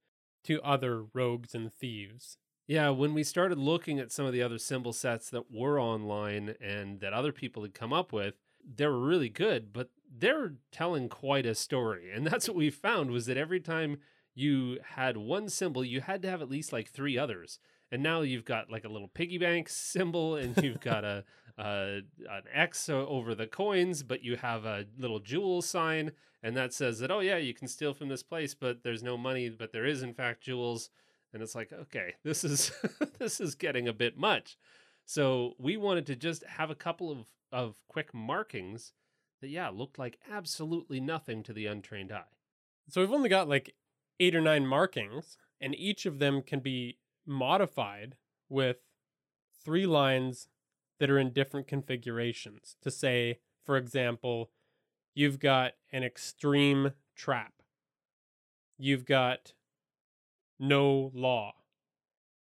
to 0.45 0.61
other 0.62 1.05
rogues 1.14 1.55
and 1.55 1.73
thieves. 1.73 2.37
Yeah, 2.66 2.90
when 2.90 3.14
we 3.14 3.23
started 3.25 3.57
looking 3.59 3.99
at 3.99 4.12
some 4.12 4.26
of 4.26 4.35
the 4.35 4.43
other 4.43 4.59
symbol 4.59 4.93
sets 4.93 5.31
that 5.31 5.50
were 5.50 5.81
online 5.81 6.57
and 6.61 7.00
that 7.00 7.14
other 7.14 7.33
people 7.33 7.62
had 7.62 7.73
come 7.73 7.93
up 7.95 8.12
with, 8.12 8.35
they 8.62 8.87
were 8.87 9.00
really 9.00 9.31
good, 9.31 9.73
but 9.73 9.88
they're 10.14 10.55
telling 10.71 11.09
quite 11.09 11.47
a 11.47 11.55
story. 11.55 12.11
And 12.12 12.26
that's 12.31 12.47
what 12.47 12.57
we 12.57 12.69
found 12.69 13.11
was 13.11 13.25
that 13.26 13.37
every 13.38 13.61
time 13.61 13.99
you 14.37 14.78
had 14.85 15.16
one 15.16 15.49
symbol, 15.49 15.83
you 15.83 16.02
had 16.02 16.21
to 16.23 16.31
have 16.31 16.43
at 16.43 16.50
least 16.50 16.73
like 16.73 16.88
three 16.90 17.19
others. 17.19 17.59
and 17.90 18.02
now 18.02 18.21
you've 18.21 18.45
got 18.45 18.71
like 18.71 18.85
a 18.85 18.88
little 18.88 19.09
piggy 19.09 19.38
bank 19.38 19.69
symbol, 19.71 20.37
and 20.37 20.57
you've 20.62 20.81
got 20.81 21.05
a, 21.05 21.25
a 21.59 22.02
an 22.28 22.43
X 22.52 22.88
over 22.88 23.35
the 23.35 23.47
coins, 23.47 24.02
but 24.02 24.23
you 24.23 24.37
have 24.37 24.64
a 24.64 24.85
little 24.99 25.21
jewel 25.21 25.62
sign, 25.62 26.12
and 26.43 26.57
that 26.57 26.75
says 26.75 26.99
that 26.99 27.11
oh 27.11 27.21
yeah, 27.21 27.38
you 27.38 27.55
can 27.55 27.66
steal 27.66 27.95
from 27.95 28.09
this 28.09 28.23
place, 28.23 28.55
but 28.55 28.83
there's 28.85 29.02
no 29.02 29.16
money, 29.16 29.49
but 29.49 29.73
there 29.73 29.87
is 29.87 30.02
in 30.02 30.12
fact 30.12 30.43
jewels, 30.43 30.90
and 31.33 31.43
it's 31.43 31.55
like 31.55 31.73
okay, 31.73 32.14
this 32.23 32.45
is 32.45 32.71
this 33.19 33.40
is 33.40 33.55
getting 33.55 33.88
a 33.88 33.93
bit 33.93 34.19
much. 34.19 34.59
So 35.07 35.55
we 35.59 35.76
wanted 35.76 36.07
to 36.07 36.16
just 36.16 36.45
have 36.45 36.71
a 36.71 36.75
couple 36.75 37.11
of 37.11 37.26
of 37.50 37.76
quick 37.88 38.12
markings 38.12 38.93
that 39.40 39.49
yeah 39.49 39.71
looked 39.71 39.99
like 39.99 40.19
absolutely 40.31 41.00
nothing 41.00 41.43
to 41.45 41.55
the 41.55 41.66
untrained 41.66 42.12
eye. 42.12 42.25
So 42.88 43.00
we've 43.00 43.12
only 43.12 43.28
got 43.31 43.49
like 43.49 43.75
eight 44.21 44.35
or 44.35 44.41
nine 44.41 44.67
markings, 44.67 45.37
and 45.61 45.75
each 45.75 46.07
of 46.07 46.19
them 46.19 46.43
can 46.43 46.61
be 46.61 46.99
modified 47.27 48.17
with 48.49 48.79
three 49.65 49.87
lines 49.87 50.49
that 50.99 51.11
are 51.11 51.19
in 51.19 51.33
different 51.33 51.67
configurations. 51.67 52.77
To 52.83 52.91
say, 52.91 53.41
for 53.65 53.77
example, 53.77 54.51
you've 55.15 55.39
got 55.39 55.73
an 55.93 56.05
extreme 56.05 56.93
trap, 57.15 57.53
you've 58.79 59.05
got 59.05 59.53
no 60.59 61.11
law. 61.15 61.55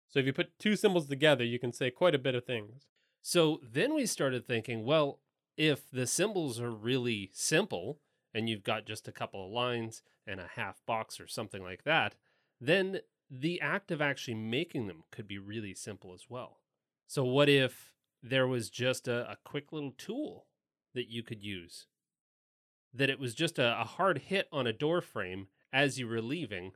So 0.09 0.21
if 0.21 0.27
you 0.27 0.33
put 0.33 0.59
two 0.59 0.77
symbols 0.77 1.09
together, 1.09 1.45
you 1.45 1.59
can 1.59 1.73
say 1.73 1.91
quite 1.91 2.15
a 2.15 2.19
bit 2.19 2.37
of 2.37 2.45
things. 2.45 2.87
So 3.23 3.61
then 3.63 3.95
we 3.95 4.07
started 4.07 4.47
thinking, 4.47 4.85
well, 4.85 5.21
if 5.57 5.91
the 5.91 6.07
symbols 6.07 6.61
are 6.61 6.71
really 6.71 7.31
simple 7.33 7.99
and 8.35 8.49
you've 8.49 8.65
got 8.65 8.87
just 8.87 9.09
a 9.09 9.13
couple 9.13 9.45
of 9.45 9.53
lines 9.53 10.03
and 10.27 10.41
a 10.41 10.51
half 10.57 10.85
box 10.87 11.21
or 11.21 11.27
something 11.29 11.63
like 11.63 11.85
that, 11.85 12.15
then 12.61 13.01
the 13.31 13.61
act 13.61 13.91
of 13.91 14.03
actually 14.03 14.35
making 14.35 14.87
them 14.87 15.05
could 15.11 15.27
be 15.29 15.39
really 15.39 15.75
simple 15.75 16.13
as 16.13 16.29
well. 16.29 16.61
So, 17.07 17.25
what 17.25 17.49
if 17.49 17.95
there 18.23 18.47
was 18.47 18.71
just 18.71 19.09
a, 19.09 19.31
a 19.31 19.37
quick 19.45 19.73
little 19.73 19.93
tool 19.93 20.47
that 20.95 21.09
you 21.09 21.23
could 21.23 21.43
use? 21.43 21.87
That 22.93 23.11
it 23.11 23.19
was 23.19 23.35
just 23.35 23.59
a, 23.59 23.81
a 23.81 23.85
hard 23.85 24.19
hit 24.19 24.49
on 24.53 24.67
a 24.67 24.73
door 24.73 25.01
frame 25.01 25.49
as 25.73 25.99
you 25.99 26.07
were 26.07 26.23
leaving, 26.23 26.73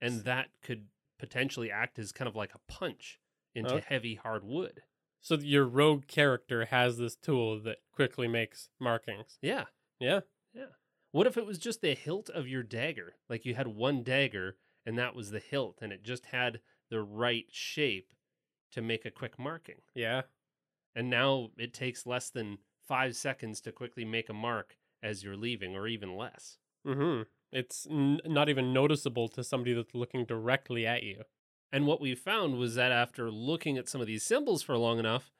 and 0.00 0.24
that 0.24 0.50
could 0.62 0.88
potentially 1.18 1.70
act 1.70 1.98
as 1.98 2.12
kind 2.12 2.28
of 2.28 2.36
like 2.36 2.54
a 2.54 2.60
punch 2.72 3.20
into 3.54 3.76
Okay. 3.76 3.86
heavy 3.86 4.16
hard 4.16 4.44
wood. 4.44 4.82
So 5.20 5.36
your 5.36 5.64
rogue 5.66 6.06
character 6.06 6.66
has 6.66 6.98
this 6.98 7.16
tool 7.16 7.60
that 7.62 7.78
quickly 7.92 8.28
makes 8.28 8.70
markings. 8.80 9.38
Yeah. 9.40 9.66
Yeah. 9.98 10.20
What 11.12 11.26
if 11.26 11.36
it 11.36 11.46
was 11.46 11.58
just 11.58 11.80
the 11.80 11.94
hilt 11.94 12.28
of 12.30 12.48
your 12.48 12.62
dagger? 12.62 13.14
Like 13.28 13.44
you 13.44 13.54
had 13.54 13.68
one 13.68 14.02
dagger 14.02 14.56
and 14.84 14.98
that 14.98 15.14
was 15.14 15.30
the 15.30 15.38
hilt 15.40 15.78
and 15.80 15.92
it 15.92 16.02
just 16.02 16.26
had 16.26 16.60
the 16.90 17.00
right 17.00 17.46
shape 17.50 18.12
to 18.72 18.82
make 18.82 19.04
a 19.04 19.10
quick 19.10 19.38
marking. 19.38 19.76
Yeah. 19.94 20.22
And 20.94 21.10
now 21.10 21.50
it 21.56 21.74
takes 21.74 22.06
less 22.06 22.30
than 22.30 22.58
five 22.86 23.16
seconds 23.16 23.60
to 23.62 23.72
quickly 23.72 24.04
make 24.04 24.28
a 24.28 24.34
mark 24.34 24.76
as 25.02 25.22
you're 25.22 25.36
leaving, 25.36 25.76
or 25.76 25.86
even 25.86 26.16
less. 26.16 26.58
Mm-hmm. 26.86 27.22
It's 27.52 27.86
n- 27.90 28.20
not 28.24 28.48
even 28.48 28.72
noticeable 28.72 29.28
to 29.28 29.44
somebody 29.44 29.74
that's 29.74 29.94
looking 29.94 30.24
directly 30.24 30.86
at 30.86 31.02
you. 31.02 31.22
And 31.72 31.86
what 31.86 32.00
we 32.00 32.14
found 32.14 32.56
was 32.56 32.74
that 32.76 32.92
after 32.92 33.30
looking 33.30 33.76
at 33.76 33.88
some 33.88 34.00
of 34.00 34.06
these 34.06 34.24
symbols 34.24 34.62
for 34.62 34.76
long 34.78 34.98
enough, 34.98 35.32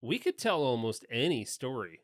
we 0.00 0.18
could 0.18 0.38
tell 0.38 0.62
almost 0.62 1.04
any 1.10 1.44
story 1.44 2.00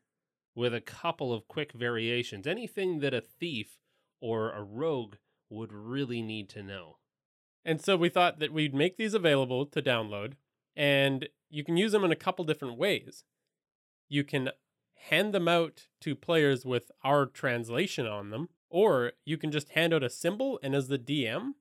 with 0.54 0.74
a 0.74 0.80
couple 0.80 1.32
of 1.32 1.48
quick 1.48 1.72
variations, 1.72 2.46
anything 2.46 3.00
that 3.00 3.14
a 3.14 3.20
thief 3.20 3.78
or 4.20 4.50
a 4.50 4.62
rogue 4.62 5.16
would 5.50 5.72
really 5.72 6.22
need 6.22 6.48
to 6.50 6.62
know. 6.62 6.96
And 7.64 7.80
so 7.80 7.96
we 7.96 8.08
thought 8.08 8.38
that 8.40 8.52
we'd 8.52 8.74
make 8.74 8.96
these 8.96 9.14
available 9.14 9.66
to 9.66 9.82
download, 9.82 10.34
and 10.76 11.28
you 11.50 11.64
can 11.64 11.76
use 11.76 11.92
them 11.92 12.04
in 12.04 12.12
a 12.12 12.16
couple 12.16 12.44
different 12.44 12.78
ways. 12.78 13.24
You 14.08 14.22
can 14.22 14.50
hand 15.08 15.34
them 15.34 15.48
out 15.48 15.86
to 16.00 16.14
players 16.14 16.64
with 16.64 16.90
our 17.02 17.26
translation 17.26 18.06
on 18.06 18.30
them, 18.30 18.48
or 18.68 19.12
you 19.24 19.38
can 19.38 19.50
just 19.50 19.70
hand 19.70 19.94
out 19.94 20.02
a 20.02 20.10
symbol, 20.10 20.58
and 20.62 20.74
as 20.74 20.88
the 20.88 20.98
DM, 20.98 21.52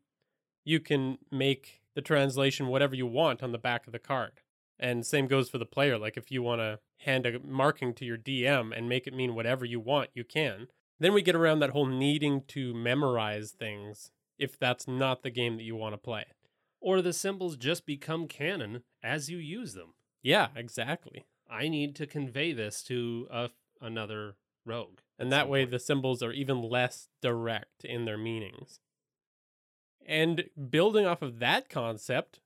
you 0.65 0.79
can 0.79 1.17
make 1.31 1.81
the 1.95 2.01
translation 2.01 2.67
whatever 2.67 2.95
you 2.95 3.05
want 3.05 3.43
on 3.43 3.51
the 3.51 3.57
back 3.57 3.85
of 3.85 3.93
the 3.93 3.99
card. 3.99 4.41
And 4.79 5.05
same 5.05 5.27
goes 5.27 5.49
for 5.49 5.57
the 5.57 5.65
player. 5.65 5.97
Like 5.97 6.17
if 6.17 6.31
you 6.31 6.41
want 6.41 6.59
to 6.61 6.79
hand 6.99 7.25
a 7.25 7.39
marking 7.39 7.93
to 7.95 8.05
your 8.05 8.17
DM 8.17 8.75
and 8.75 8.89
make 8.89 9.07
it 9.07 9.13
mean 9.13 9.35
whatever 9.35 9.65
you 9.65 9.79
want, 9.79 10.09
you 10.13 10.23
can. 10.23 10.67
Then 10.99 11.13
we 11.13 11.21
get 11.21 11.35
around 11.35 11.59
that 11.59 11.71
whole 11.71 11.85
needing 11.85 12.43
to 12.49 12.73
memorize 12.73 13.51
things 13.51 14.11
if 14.37 14.57
that's 14.57 14.87
not 14.87 15.23
the 15.23 15.29
game 15.29 15.57
that 15.57 15.63
you 15.63 15.75
want 15.75 15.93
to 15.93 15.97
play. 15.97 16.25
Or 16.79 17.01
the 17.01 17.13
symbols 17.13 17.55
just 17.55 17.85
become 17.85 18.27
canon 18.27 18.83
as 19.01 19.29
you 19.29 19.37
use 19.37 19.73
them. 19.73 19.93
Yeah, 20.21 20.47
exactly. 20.55 21.25
I 21.49 21.67
need 21.67 21.95
to 21.97 22.07
convey 22.07 22.51
this 22.53 22.83
to 22.83 23.27
a, 23.31 23.49
another 23.81 24.35
rogue. 24.65 24.99
And 25.19 25.31
that 25.31 25.49
way 25.49 25.61
point. 25.61 25.71
the 25.71 25.79
symbols 25.79 26.23
are 26.23 26.31
even 26.31 26.61
less 26.61 27.09
direct 27.21 27.85
in 27.85 28.05
their 28.05 28.17
meanings. 28.17 28.79
And 30.05 30.45
building 30.69 31.05
off 31.05 31.21
of 31.21 31.39
that 31.39 31.69
concept, 31.69 32.39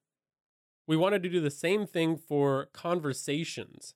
we 0.88 0.96
wanted 0.96 1.22
to 1.24 1.30
do 1.30 1.42
the 1.42 1.52
same 1.52 1.86
thing 1.86 2.18
for 2.18 2.70
conversations. 2.74 3.94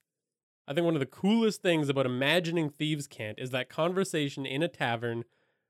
I 0.67 0.73
think 0.73 0.85
one 0.85 0.95
of 0.95 0.99
the 0.99 1.05
coolest 1.05 1.61
things 1.61 1.89
about 1.89 2.05
imagining 2.05 2.69
Thieves' 2.69 3.07
Cant 3.07 3.39
is 3.39 3.49
that 3.51 3.69
conversation 3.69 4.45
in 4.45 4.61
a 4.61 4.67
tavern 4.67 5.23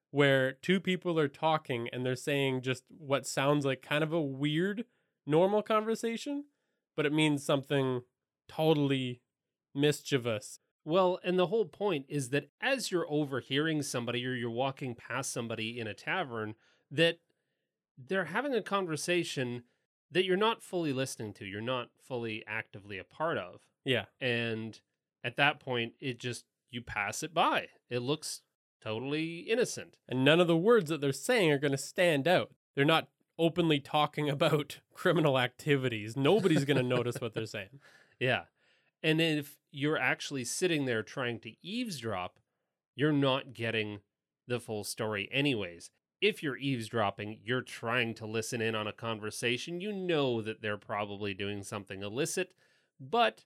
where 0.10 0.52
two 0.52 0.80
people 0.80 1.18
are 1.18 1.30
talking 1.30 1.88
and 1.94 2.06
they're 2.06 2.16
saying 2.16 2.62
just 2.62 2.84
what 2.90 3.26
sounds 3.26 3.66
like 3.66 3.82
kind 3.82 4.04
of 4.04 4.12
a 4.12 4.22
weird 4.22 4.84
normal 5.26 5.62
conversation, 5.62 6.46
but 6.98 7.06
it 7.06 7.14
means 7.14 7.46
something 7.46 8.02
totally 8.50 9.22
mischievous. 9.74 10.60
Well, 10.84 11.20
and 11.24 11.38
the 11.38 11.48
whole 11.48 11.66
point 11.66 12.06
is 12.10 12.30
that 12.30 12.50
as 12.60 12.92
you're 12.92 13.10
overhearing 13.10 13.84
somebody 13.84 14.26
or 14.26 14.34
you're 14.34 14.50
walking 14.50 14.96
past 14.96 15.32
somebody 15.32 15.80
in 15.80 15.88
a 15.88 15.94
tavern, 15.94 16.56
that 16.90 17.20
they're 17.98 18.26
having 18.26 18.54
a 18.54 18.62
conversation 18.62 19.64
that 20.12 20.26
you're 20.26 20.38
not 20.38 20.62
fully 20.62 20.94
listening 20.94 21.34
to, 21.34 21.46
you're 21.46 21.62
not 21.62 21.90
fully 22.02 22.44
actively 22.48 22.98
a 22.98 23.04
part 23.04 23.38
of. 23.38 23.62
Yeah. 23.86 24.06
And 24.20 24.80
at 25.24 25.38
that 25.38 25.60
point, 25.60 25.94
it 26.00 26.20
just, 26.20 26.46
you 26.70 26.82
pass 26.82 27.24
it 27.24 27.34
by. 27.34 27.68
It 27.90 28.00
looks 28.00 28.42
totally 28.84 29.40
innocent. 29.40 29.96
and 30.08 30.26
none 30.26 30.40
of 30.40 30.48
the 30.48 30.58
words 30.58 30.90
that 30.90 31.02
they're 31.02 31.14
saying 31.14 31.52
are 31.52 31.60
going 31.60 31.72
to 31.72 31.78
stand 31.78 32.28
out. 32.28 32.52
They're 32.76 32.84
not 32.86 33.08
openly 33.38 33.80
talking 33.80 34.30
about 34.38 34.80
criminal 34.94 35.38
activities. 35.40 36.18
Nobody's 36.18 36.66
going 36.66 36.78
to 36.78 36.84
notice 36.84 37.22
what 37.22 37.34
they're 37.34 37.46
saying. 37.46 37.70
Yeah. 38.20 38.44
And 39.02 39.20
if 39.20 39.58
you're 39.72 39.98
actually 39.98 40.44
sitting 40.44 40.86
there 40.86 41.02
trying 41.02 41.40
to 41.40 41.54
eavesdrop, 41.64 42.38
you're 42.96 43.12
not 43.12 43.54
getting 43.54 44.02
the 44.48 44.60
full 44.60 44.84
story, 44.84 45.28
anyways. 45.32 45.90
If 46.22 46.44
you're 46.44 46.58
eavesdropping, 46.58 47.40
you're 47.44 47.64
trying 47.64 48.14
to 48.16 48.28
listen 48.28 48.62
in 48.62 48.76
on 48.76 48.88
a 48.88 48.94
conversation. 48.94 49.82
You 49.82 49.92
know 49.92 50.42
that 50.42 50.62
they're 50.62 50.78
probably 50.78 51.34
doing 51.34 51.64
something 51.64 52.04
illicit, 52.04 52.54
but 53.00 53.46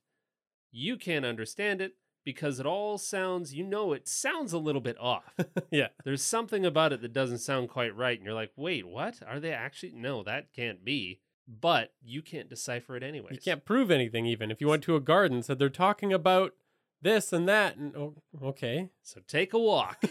you 0.71 0.97
can't 0.97 1.25
understand 1.25 1.81
it 1.81 1.93
because 2.25 2.59
it 2.59 2.65
all 2.65 2.97
sounds, 2.97 3.53
you 3.53 3.63
know, 3.63 3.93
it 3.93 4.07
sounds 4.07 4.51
a 4.51 4.57
little 4.57 4.81
bit 4.81 4.97
off. 4.99 5.33
yeah. 5.71 5.89
There's 6.03 6.23
something 6.23 6.65
about 6.65 6.91
it 6.91 7.01
that 7.01 7.13
doesn't 7.13 7.37
sound 7.37 7.69
quite 7.69 7.95
right. 7.95 8.17
And 8.17 8.25
you're 8.25 8.33
like, 8.33 8.51
wait, 8.57 8.85
what? 8.85 9.21
Are 9.25 9.39
they 9.39 9.53
actually? 9.53 9.93
No, 9.95 10.23
that 10.23 10.51
can't 10.53 10.83
be. 10.83 11.21
But 11.47 11.93
you 12.03 12.23
can't 12.23 12.49
decipher 12.49 12.97
it 12.97 13.03
anyway. 13.03 13.29
You 13.31 13.37
can't 13.37 13.63
prove 13.63 13.91
anything 13.91 14.25
even. 14.25 14.49
If 14.49 14.59
you 14.59 14.67
went 14.67 14.83
to 14.83 14.95
a 14.95 14.99
garden 14.99 15.43
said 15.43 15.59
they're 15.59 15.69
talking 15.69 16.11
about 16.11 16.53
this 17.01 17.31
and 17.31 17.47
that 17.47 17.77
and 17.77 17.95
oh, 17.95 18.15
okay. 18.43 18.89
So 19.03 19.21
take 19.27 19.53
a 19.53 19.59
walk. 19.59 20.03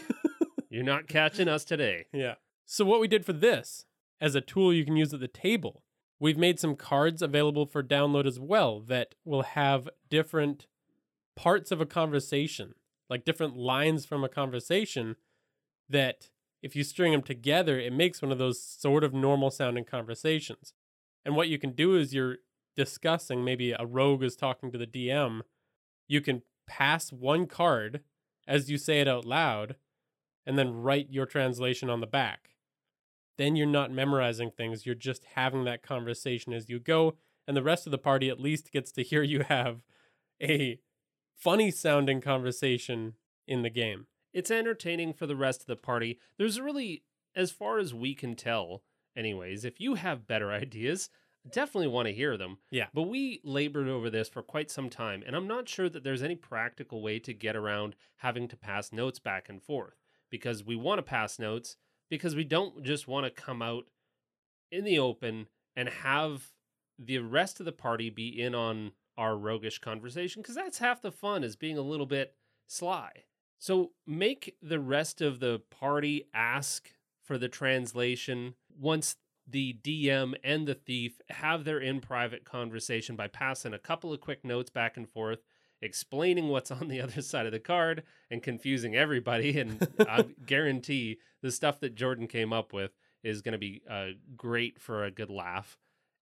You're 0.69 0.83
not 0.83 1.07
catching 1.07 1.47
us 1.47 1.65
today. 1.65 2.05
Yeah. 2.13 2.35
So 2.65 2.83
what 2.83 2.99
we 2.99 3.07
did 3.07 3.25
for 3.25 3.33
this 3.33 3.85
as 4.19 4.35
a 4.35 4.41
tool 4.41 4.73
you 4.73 4.85
can 4.85 4.95
use 4.95 5.13
at 5.13 5.19
the 5.19 5.27
table, 5.27 5.83
we've 6.19 6.37
made 6.37 6.59
some 6.59 6.75
cards 6.75 7.21
available 7.21 7.65
for 7.65 7.83
download 7.83 8.25
as 8.25 8.39
well 8.39 8.79
that 8.81 9.15
will 9.23 9.43
have 9.43 9.89
different 10.09 10.65
parts 11.35 11.71
of 11.71 11.79
a 11.79 11.85
conversation, 11.85 12.73
like 13.09 13.25
different 13.25 13.55
lines 13.55 14.05
from 14.05 14.23
a 14.23 14.29
conversation 14.29 15.15
that 15.89 16.29
if 16.63 16.75
you 16.75 16.83
string 16.83 17.11
them 17.11 17.21
together, 17.21 17.79
it 17.79 17.93
makes 17.93 18.21
one 18.21 18.31
of 18.31 18.39
those 18.39 18.61
sort 18.61 19.03
of 19.03 19.13
normal 19.13 19.51
sounding 19.51 19.85
conversations. 19.85 20.73
And 21.23 21.35
what 21.35 21.49
you 21.49 21.59
can 21.59 21.73
do 21.73 21.95
is 21.95 22.13
you're 22.13 22.37
discussing, 22.75 23.43
maybe 23.43 23.71
a 23.71 23.85
rogue 23.85 24.23
is 24.23 24.35
talking 24.35 24.71
to 24.71 24.77
the 24.77 24.87
DM, 24.87 25.41
you 26.07 26.21
can 26.21 26.41
pass 26.67 27.11
one 27.11 27.45
card 27.45 28.01
as 28.47 28.69
you 28.69 28.77
say 28.77 29.01
it 29.01 29.07
out 29.07 29.25
loud 29.25 29.75
and 30.45 30.57
then 30.57 30.73
write 30.73 31.07
your 31.09 31.25
translation 31.25 31.89
on 31.89 31.99
the 31.99 32.07
back. 32.07 32.54
Then 33.37 33.55
you're 33.55 33.67
not 33.67 33.91
memorizing 33.91 34.51
things, 34.51 34.85
you're 34.85 34.95
just 34.95 35.23
having 35.35 35.65
that 35.65 35.83
conversation 35.83 36.53
as 36.53 36.69
you 36.69 36.79
go, 36.79 37.15
and 37.47 37.55
the 37.55 37.63
rest 37.63 37.85
of 37.85 37.91
the 37.91 37.97
party 37.97 38.29
at 38.29 38.39
least 38.39 38.71
gets 38.71 38.91
to 38.93 39.03
hear 39.03 39.23
you 39.23 39.43
have 39.43 39.81
a 40.41 40.79
funny 41.35 41.71
sounding 41.71 42.21
conversation 42.21 43.13
in 43.47 43.61
the 43.61 43.69
game. 43.69 44.07
It's 44.33 44.51
entertaining 44.51 45.13
for 45.13 45.27
the 45.27 45.35
rest 45.35 45.61
of 45.61 45.67
the 45.67 45.75
party. 45.75 46.19
There's 46.37 46.59
really, 46.59 47.03
as 47.35 47.51
far 47.51 47.77
as 47.77 47.93
we 47.93 48.15
can 48.15 48.35
tell, 48.35 48.83
anyways, 49.15 49.63
if 49.63 49.79
you 49.79 49.95
have 49.95 50.27
better 50.27 50.51
ideas, 50.51 51.09
definitely 51.51 51.87
want 51.87 52.07
to 52.07 52.13
hear 52.13 52.37
them. 52.37 52.57
Yeah. 52.71 52.87
But 52.93 53.03
we 53.03 53.41
labored 53.43 53.87
over 53.87 54.09
this 54.09 54.29
for 54.29 54.41
quite 54.41 54.71
some 54.71 54.89
time, 54.89 55.23
and 55.25 55.35
I'm 55.35 55.47
not 55.47 55.69
sure 55.69 55.89
that 55.89 56.03
there's 56.03 56.23
any 56.23 56.35
practical 56.35 57.01
way 57.01 57.19
to 57.19 57.33
get 57.33 57.55
around 57.55 57.95
having 58.17 58.47
to 58.49 58.57
pass 58.57 58.91
notes 58.91 59.19
back 59.19 59.49
and 59.49 59.61
forth 59.61 59.95
because 60.29 60.63
we 60.63 60.75
want 60.75 60.97
to 60.99 61.03
pass 61.03 61.39
notes 61.39 61.77
because 62.09 62.35
we 62.35 62.43
don't 62.43 62.83
just 62.83 63.07
want 63.07 63.25
to 63.25 63.41
come 63.41 63.61
out 63.61 63.85
in 64.71 64.83
the 64.83 64.99
open 64.99 65.47
and 65.75 65.89
have 65.89 66.51
the 66.97 67.19
rest 67.19 67.59
of 67.59 67.65
the 67.65 67.71
party 67.71 68.09
be 68.09 68.27
in 68.27 68.55
on 68.55 68.91
our 69.17 69.37
roguish 69.37 69.79
conversation 69.79 70.41
because 70.41 70.55
that's 70.55 70.79
half 70.79 71.01
the 71.01 71.11
fun 71.11 71.43
is 71.43 71.55
being 71.55 71.77
a 71.77 71.81
little 71.81 72.05
bit 72.05 72.35
sly. 72.67 73.11
So 73.57 73.91
make 74.05 74.55
the 74.61 74.79
rest 74.79 75.21
of 75.21 75.39
the 75.39 75.61
party 75.71 76.27
ask 76.33 76.91
for 77.23 77.37
the 77.37 77.49
translation 77.49 78.55
once 78.77 79.15
the 79.47 79.77
DM 79.83 80.33
and 80.43 80.67
the 80.67 80.73
thief 80.73 81.19
have 81.29 81.63
their 81.63 81.79
in 81.79 82.01
private 82.01 82.45
conversation 82.45 83.15
by 83.15 83.27
passing 83.27 83.73
a 83.73 83.79
couple 83.79 84.11
of 84.11 84.21
quick 84.21 84.43
notes 84.43 84.69
back 84.69 84.97
and 84.97 85.07
forth, 85.09 85.39
explaining 85.81 86.47
what's 86.49 86.71
on 86.71 86.87
the 86.87 87.01
other 87.03 87.21
side 87.21 87.45
of 87.45 87.51
the 87.51 87.59
card 87.59 88.03
and 88.29 88.41
confusing 88.43 88.95
everybody. 88.95 89.59
And 89.59 89.87
I 89.99 90.25
guarantee 90.45 91.17
the 91.41 91.51
stuff 91.51 91.79
that 91.81 91.95
Jordan 91.95 92.27
came 92.27 92.51
up 92.53 92.73
with 92.73 92.91
is 93.23 93.41
going 93.41 93.53
to 93.53 93.57
be 93.57 93.81
uh, 93.89 94.07
great 94.37 94.79
for 94.79 95.03
a 95.03 95.11
good 95.11 95.29
laugh. 95.29 95.77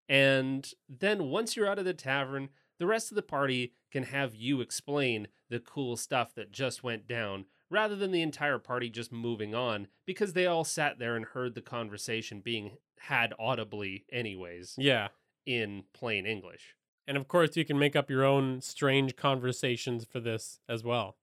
And 0.10 0.70
then 0.90 1.26
once 1.30 1.56
you're 1.56 1.68
out 1.68 1.80
of 1.80 1.86
the 1.86 1.94
tavern, 1.94 2.50
the 2.80 2.88
rest 2.88 3.12
of 3.12 3.16
the 3.16 3.22
party 3.22 3.74
can 3.92 4.04
have 4.04 4.36
you 4.36 4.62
explain 4.62 5.28
the 5.50 5.60
cool 5.60 5.96
stuff 5.96 6.34
that 6.36 6.52
just 6.52 6.84
went 6.84 7.08
down 7.08 7.46
rather 7.70 7.96
than 7.96 8.12
the 8.12 8.22
entire 8.22 8.60
party 8.60 8.90
just 8.90 9.12
moving 9.12 9.56
on 9.56 9.88
because 10.06 10.34
they 10.34 10.46
all 10.46 10.64
sat 10.64 11.00
there 11.00 11.16
and 11.16 11.26
heard 11.28 11.56
the 11.56 11.62
conversation 11.62 12.40
being 12.42 12.72
had 13.00 13.34
audibly, 13.40 14.06
anyways, 14.12 14.76
Yeah. 14.78 15.10
in 15.46 15.84
plain 15.94 16.26
English. 16.26 16.76
And 17.08 17.18
of 17.18 17.28
course, 17.28 17.58
you 17.58 17.66
can 17.66 17.78
make 17.78 17.96
up 17.96 18.10
your 18.10 18.24
own 18.24 18.62
strange 18.62 19.16
conversations 19.16 20.06
for 20.06 20.20
this 20.20 20.60
as 20.70 20.84
well. 20.84 21.18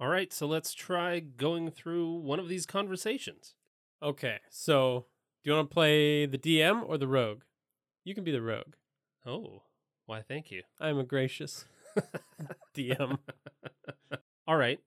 All 0.00 0.08
right, 0.08 0.32
so 0.32 0.46
let's 0.46 0.74
try 0.74 1.18
going 1.18 1.70
through 1.70 2.12
one 2.18 2.38
of 2.38 2.48
these 2.48 2.66
conversations. 2.66 3.54
Okay, 4.00 4.38
so 4.48 5.06
do 5.42 5.50
you 5.50 5.56
want 5.56 5.70
to 5.70 5.74
play 5.74 6.24
the 6.24 6.38
DM 6.38 6.84
or 6.86 6.98
the 6.98 7.08
rogue? 7.08 7.42
You 8.04 8.14
can 8.14 8.22
be 8.22 8.30
the 8.30 8.42
rogue. 8.42 8.74
Oh, 9.26 9.62
why, 10.06 10.22
thank 10.22 10.52
you. 10.52 10.62
I'm 10.80 10.98
a 10.98 11.04
gracious 11.04 11.64
DM. 12.76 13.18
All 14.46 14.56
right. 14.56 14.78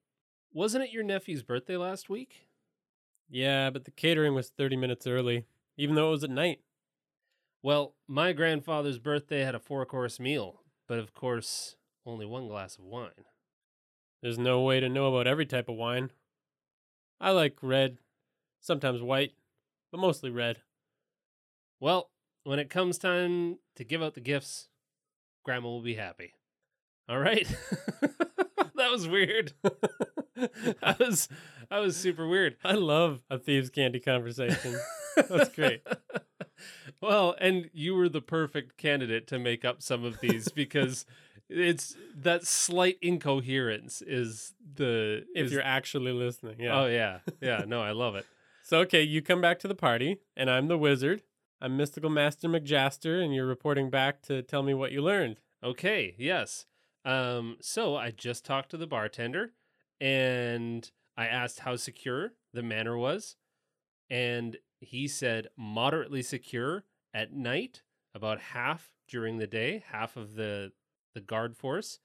Wasn't 0.53 0.83
it 0.83 0.91
your 0.91 1.03
nephew's 1.03 1.43
birthday 1.43 1.77
last 1.77 2.09
week? 2.09 2.47
Yeah, 3.29 3.69
but 3.69 3.85
the 3.85 3.91
catering 3.91 4.33
was 4.33 4.49
30 4.49 4.77
minutes 4.77 5.07
early, 5.07 5.45
even 5.77 5.95
though 5.95 6.07
it 6.07 6.11
was 6.11 6.23
at 6.23 6.29
night. 6.29 6.59
Well, 7.63 7.95
my 8.07 8.33
grandfather's 8.33 8.97
birthday 8.97 9.41
had 9.41 9.53
a 9.53 9.59
four 9.59 9.85
course 9.85 10.19
meal, 10.19 10.61
but 10.87 10.97
of 10.97 11.13
course, 11.13 11.75
only 12.05 12.25
one 12.25 12.47
glass 12.47 12.77
of 12.77 12.85
wine. 12.85 13.25
There's 14.21 14.39
no 14.39 14.61
way 14.61 14.79
to 14.79 14.89
know 14.89 15.07
about 15.13 15.27
every 15.27 15.45
type 15.45 15.69
of 15.69 15.75
wine. 15.75 16.11
I 17.19 17.31
like 17.31 17.57
red, 17.61 17.97
sometimes 18.59 19.01
white, 19.01 19.33
but 19.91 19.99
mostly 19.99 20.31
red. 20.31 20.57
Well, 21.79 22.09
when 22.43 22.59
it 22.59 22.69
comes 22.69 22.97
time 22.97 23.59
to 23.75 23.83
give 23.83 24.01
out 24.01 24.15
the 24.15 24.21
gifts, 24.21 24.69
Grandma 25.43 25.69
will 25.69 25.81
be 25.81 25.95
happy. 25.95 26.33
All 27.07 27.19
right. 27.19 27.47
that 28.75 28.91
was 28.91 29.07
weird. 29.07 29.53
that 29.63 30.97
was 30.99 31.27
that 31.69 31.79
was 31.79 31.95
super 31.95 32.27
weird. 32.27 32.57
I 32.63 32.73
love 32.73 33.21
a 33.29 33.37
thieves' 33.37 33.69
candy 33.69 33.99
conversation. 33.99 34.79
That's 35.15 35.49
great. 35.49 35.85
well, 37.01 37.35
and 37.39 37.69
you 37.73 37.95
were 37.95 38.09
the 38.09 38.21
perfect 38.21 38.77
candidate 38.77 39.27
to 39.27 39.39
make 39.39 39.65
up 39.65 39.81
some 39.81 40.03
of 40.03 40.19
these 40.21 40.47
because 40.55 41.05
it's 41.49 41.95
that 42.15 42.45
slight 42.45 42.97
incoherence 43.01 44.01
is 44.01 44.53
the 44.75 45.25
If 45.35 45.47
is- 45.47 45.51
you're 45.51 45.61
actually 45.63 46.11
listening, 46.13 46.59
yeah. 46.59 46.79
Oh 46.81 46.87
yeah. 46.87 47.19
Yeah, 47.41 47.63
no, 47.67 47.81
I 47.81 47.91
love 47.91 48.15
it. 48.15 48.25
So 48.63 48.79
okay, 48.81 49.01
you 49.01 49.21
come 49.21 49.41
back 49.41 49.59
to 49.59 49.67
the 49.67 49.75
party, 49.75 50.19
and 50.37 50.49
I'm 50.49 50.67
the 50.67 50.77
wizard. 50.77 51.23
I'm 51.59 51.77
Mystical 51.77 52.09
Master 52.09 52.47
McJaster, 52.47 53.23
and 53.23 53.33
you're 53.35 53.45
reporting 53.45 53.89
back 53.89 54.21
to 54.23 54.41
tell 54.41 54.63
me 54.63 54.73
what 54.73 54.91
you 54.91 55.01
learned. 55.01 55.37
Okay, 55.63 56.15
yes. 56.17 56.65
Um, 57.05 57.57
so 57.61 57.95
I 57.95 58.11
just 58.11 58.45
talked 58.45 58.69
to 58.71 58.77
the 58.77 58.87
bartender 58.87 59.53
and 59.99 60.89
I 61.17 61.25
asked 61.27 61.59
how 61.61 61.75
secure 61.75 62.33
the 62.53 62.63
manor 62.63 62.97
was. 62.97 63.35
And 64.09 64.57
he 64.79 65.07
said 65.07 65.47
moderately 65.57 66.21
secure 66.21 66.83
at 67.13 67.33
night, 67.33 67.81
about 68.13 68.39
half 68.39 68.91
during 69.07 69.37
the 69.37 69.47
day, 69.47 69.83
half 69.91 70.17
of 70.17 70.35
the 70.35 70.71
the 71.13 71.21
guard 71.21 71.57
force. 71.57 71.99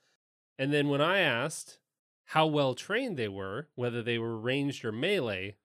And 0.59 0.73
then 0.73 0.88
when 0.88 1.01
I 1.01 1.21
asked 1.21 1.79
how 2.31 2.47
well 2.47 2.75
trained 2.75 3.16
they 3.16 3.29
were, 3.29 3.69
whether 3.75 4.03
they 4.03 4.19
were 4.19 4.37
ranged 4.37 4.85
or 4.85 4.92
melee, 4.92 5.57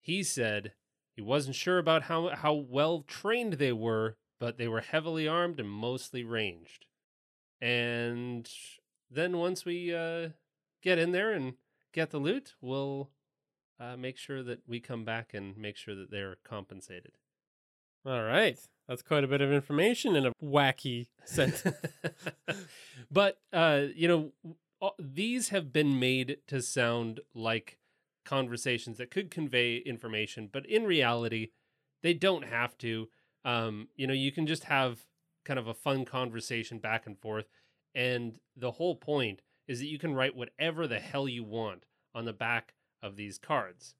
he 0.00 0.22
said 0.22 0.72
he 1.14 1.22
wasn't 1.22 1.56
sure 1.56 1.78
about 1.78 2.04
how 2.04 2.28
how 2.34 2.54
well 2.54 3.02
trained 3.02 3.54
they 3.54 3.72
were, 3.72 4.16
but 4.38 4.56
they 4.56 4.68
were 4.68 4.80
heavily 4.80 5.26
armed 5.26 5.60
and 5.60 5.70
mostly 5.70 6.24
ranged. 6.24 6.86
And 7.60 8.48
then 9.10 9.38
once 9.38 9.64
we 9.64 9.94
uh, 9.94 10.30
get 10.82 10.98
in 10.98 11.12
there 11.12 11.32
and 11.32 11.54
get 11.92 12.10
the 12.10 12.18
loot, 12.18 12.54
we'll 12.60 13.10
uh, 13.80 13.96
make 13.96 14.18
sure 14.18 14.42
that 14.42 14.60
we 14.66 14.80
come 14.80 15.04
back 15.04 15.32
and 15.34 15.56
make 15.56 15.76
sure 15.76 15.94
that 15.94 16.10
they're 16.10 16.36
compensated. 16.44 17.12
All 18.06 18.22
right, 18.22 18.56
that's 18.86 19.02
quite 19.02 19.24
a 19.24 19.26
bit 19.26 19.40
of 19.40 19.50
information 19.50 20.14
in 20.14 20.26
a 20.26 20.32
wacky 20.40 21.08
sentence. 21.24 21.76
but 23.10 23.38
uh, 23.52 23.86
you 23.96 24.06
know, 24.06 24.32
uh, 24.80 24.90
these 25.00 25.48
have 25.48 25.72
been 25.72 25.98
made 25.98 26.36
to 26.46 26.62
sound 26.62 27.18
like 27.34 27.78
conversations 28.24 28.98
that 28.98 29.10
could 29.10 29.28
convey 29.28 29.78
information, 29.78 30.48
but 30.52 30.64
in 30.66 30.84
reality, 30.84 31.48
they 32.04 32.14
don't 32.14 32.44
have 32.44 32.78
to. 32.78 33.08
Um, 33.44 33.88
you 33.96 34.06
know, 34.06 34.14
you 34.14 34.30
can 34.30 34.46
just 34.46 34.64
have 34.64 35.00
kind 35.44 35.58
of 35.58 35.66
a 35.66 35.74
fun 35.74 36.04
conversation 36.04 36.78
back 36.78 37.06
and 37.06 37.18
forth, 37.18 37.46
and 37.92 38.38
the 38.56 38.72
whole 38.72 38.94
point 38.94 39.42
is 39.66 39.80
that 39.80 39.86
you 39.86 39.98
can 39.98 40.14
write 40.14 40.36
whatever 40.36 40.86
the 40.86 41.00
hell 41.00 41.26
you 41.26 41.42
want 41.42 41.86
on 42.14 42.24
the 42.24 42.32
back 42.32 42.74
of 43.02 43.16
these 43.16 43.36
cards. 43.36 43.96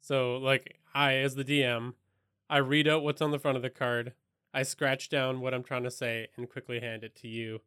So, 0.00 0.38
like, 0.38 0.80
I, 0.92 1.14
as 1.14 1.36
the 1.36 1.44
DM, 1.44 1.94
I 2.48 2.58
read 2.58 2.86
out 2.88 3.02
what's 3.02 3.22
on 3.22 3.30
the 3.30 3.38
front 3.38 3.56
of 3.56 3.62
the 3.62 3.70
card. 3.70 4.12
I 4.52 4.62
scratch 4.62 5.08
down 5.08 5.40
what 5.40 5.54
I'm 5.54 5.64
trying 5.64 5.82
to 5.84 5.90
say 5.90 6.28
and 6.36 6.48
quickly 6.48 6.80
hand 6.80 7.02
it 7.04 7.16
to 7.16 7.28
you. 7.28 7.60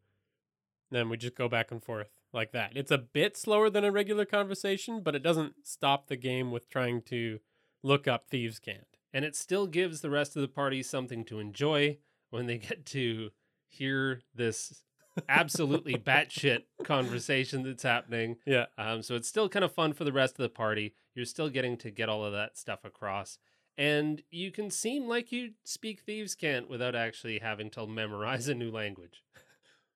Then 0.89 1.09
we 1.09 1.17
just 1.17 1.35
go 1.35 1.49
back 1.49 1.71
and 1.71 1.83
forth 1.83 2.11
like 2.31 2.51
that. 2.53 2.71
It's 2.75 2.91
a 2.91 2.97
bit 2.97 3.35
slower 3.35 3.69
than 3.69 3.83
a 3.83 3.91
regular 3.91 4.25
conversation, 4.25 5.01
but 5.01 5.15
it 5.15 5.23
doesn't 5.23 5.55
stop 5.67 6.07
the 6.07 6.15
game 6.15 6.51
with 6.51 6.69
trying 6.69 7.01
to 7.03 7.39
look 7.83 8.07
up 8.07 8.29
thieves' 8.29 8.59
cant. 8.59 8.97
and 9.13 9.25
it 9.25 9.35
still 9.35 9.67
gives 9.67 10.01
the 10.01 10.09
rest 10.09 10.35
of 10.35 10.41
the 10.41 10.47
party 10.47 10.81
something 10.83 11.23
to 11.25 11.39
enjoy 11.39 11.97
when 12.29 12.45
they 12.45 12.57
get 12.69 12.85
to 12.85 13.31
hear 13.67 14.21
this 14.33 14.83
absolutely 15.27 15.93
batshit 15.97 16.63
conversation 16.83 17.63
that's 17.63 17.83
happening. 17.83 18.37
Yeah. 18.45 18.65
Um, 18.77 19.01
so 19.01 19.15
it's 19.15 19.27
still 19.27 19.49
kind 19.49 19.65
of 19.65 19.73
fun 19.73 19.93
for 19.93 20.03
the 20.03 20.13
rest 20.13 20.33
of 20.33 20.43
the 20.43 20.49
party. 20.49 20.93
You're 21.15 21.25
still 21.25 21.49
getting 21.49 21.77
to 21.77 21.91
get 21.91 22.09
all 22.09 22.23
of 22.23 22.33
that 22.33 22.57
stuff 22.57 22.85
across. 22.85 23.39
And 23.77 24.23
you 24.31 24.51
can 24.51 24.71
seem 24.71 25.07
like 25.07 25.31
you 25.31 25.51
speak 25.63 26.01
thieves' 26.01 26.33
cant 26.35 26.67
without 26.69 26.95
actually 26.95 27.39
having 27.39 27.69
to 27.71 27.85
memorize 27.85 28.47
a 28.47 28.55
new 28.55 28.71
language. 28.71 29.23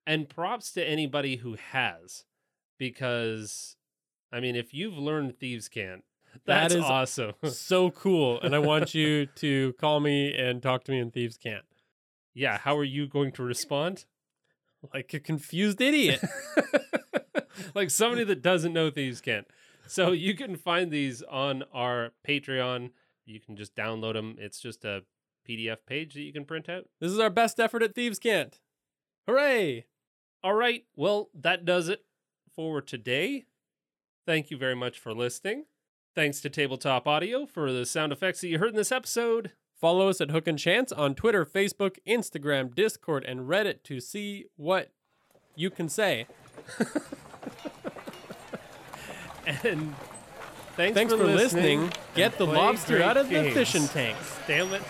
And 0.05 0.29
props 0.29 0.71
to 0.73 0.83
anybody 0.87 1.37
who 1.37 1.55
has, 1.71 2.25
because 2.77 3.75
I 4.31 4.39
mean, 4.39 4.55
if 4.55 4.73
you've 4.73 4.97
learned 4.97 5.39
thieves' 5.39 5.67
cant, 5.67 6.03
That 6.45 6.69
that's 6.69 6.75
awesome. 6.75 7.33
so 7.43 7.91
cool. 7.91 8.39
And 8.41 8.55
I 8.55 8.59
want 8.59 8.93
you 8.93 9.25
to 9.25 9.73
call 9.73 9.99
me 9.99 10.33
and 10.33 10.61
talk 10.61 10.83
to 10.85 10.91
me 10.91 10.99
in 10.99 11.11
thieves' 11.11 11.37
cant. 11.37 11.65
yeah, 12.33 12.57
how 12.59 12.77
are 12.77 12.83
you 12.83 13.07
going 13.07 13.31
to 13.33 13.43
respond? 13.43 14.05
Like 14.93 15.13
a 15.13 15.19
confused 15.19 15.81
idiot. 15.81 16.23
like 17.75 17.89
somebody 17.89 18.23
that 18.25 18.41
doesn't 18.41 18.73
know 18.73 18.89
thieves' 18.89 19.21
cant. 19.21 19.47
So 19.87 20.11
you 20.11 20.35
can 20.35 20.55
find 20.55 20.89
these 20.91 21.21
on 21.23 21.63
our 21.73 22.11
Patreon. 22.27 22.91
You 23.25 23.39
can 23.39 23.55
just 23.55 23.75
download 23.75 24.13
them. 24.13 24.35
It's 24.39 24.59
just 24.59 24.83
a 24.85 25.03
PDF 25.47 25.77
page 25.85 26.13
that 26.13 26.21
you 26.21 26.33
can 26.33 26.45
print 26.45 26.69
out. 26.69 26.85
this 26.99 27.11
is 27.11 27.19
our 27.19 27.29
best 27.29 27.59
effort 27.59 27.83
at 27.83 27.95
thieves' 27.95 28.19
cant. 28.19 28.59
Hooray! 29.27 29.85
All 30.43 30.53
right. 30.53 30.85
Well, 30.95 31.29
that 31.33 31.65
does 31.65 31.87
it 31.89 32.05
for 32.55 32.81
today. 32.81 33.45
Thank 34.25 34.51
you 34.51 34.57
very 34.57 34.75
much 34.75 34.99
for 34.99 35.13
listening. 35.13 35.65
Thanks 36.15 36.41
to 36.41 36.49
Tabletop 36.49 37.07
Audio 37.07 37.45
for 37.45 37.71
the 37.71 37.85
sound 37.85 38.11
effects 38.11 38.41
that 38.41 38.47
you 38.49 38.59
heard 38.59 38.71
in 38.71 38.75
this 38.75 38.91
episode. 38.91 39.51
Follow 39.79 40.09
us 40.09 40.21
at 40.21 40.31
Hook 40.31 40.47
and 40.47 40.59
Chance 40.59 40.91
on 40.91 41.15
Twitter, 41.15 41.45
Facebook, 41.45 41.97
Instagram, 42.07 42.75
Discord, 42.75 43.23
and 43.23 43.41
Reddit 43.41 43.83
to 43.83 43.99
see 43.99 44.45
what 44.55 44.91
you 45.55 45.69
can 45.69 45.89
say. 45.89 46.27
And 49.63 49.93
thanks, 50.81 50.95
Thanks 50.95 51.13
for, 51.13 51.23
listening. 51.23 51.91
Get 52.15 52.37
the 52.37 52.45
lobster 52.45 53.01
out 53.03 53.17
of 53.17 53.29
the 53.29 53.51
fishing 53.51 53.87
tank. 53.87 54.17
Damn 54.47 54.73
it. 54.73 54.81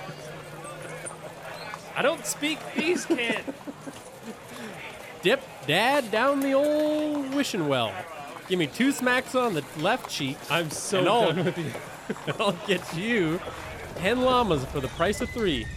I 1.96 2.02
don't 2.02 2.26
speak 2.26 2.60
these 2.76 3.06
can't. 3.06 3.44
Dip 5.22 5.42
dad 5.68 6.10
down 6.10 6.40
the 6.40 6.54
old 6.54 7.36
wishing 7.36 7.68
well. 7.68 7.94
Give 8.48 8.58
me 8.58 8.68
two 8.68 8.92
smacks 8.92 9.36
on 9.36 9.54
the 9.54 9.64
left 9.78 10.10
cheek. 10.10 10.38
I'm 10.50 10.70
so 10.70 11.00
And 11.00 11.36
done 11.36 11.46
with 11.46 11.58
you. 11.58 12.34
I'll 12.40 12.58
get 12.66 12.96
you 12.96 13.40
ten 13.98 14.22
llamas 14.22 14.66
for 14.66 14.80
the 14.80 14.88
price 14.90 15.22
of 15.22 15.30
three. 15.30 15.68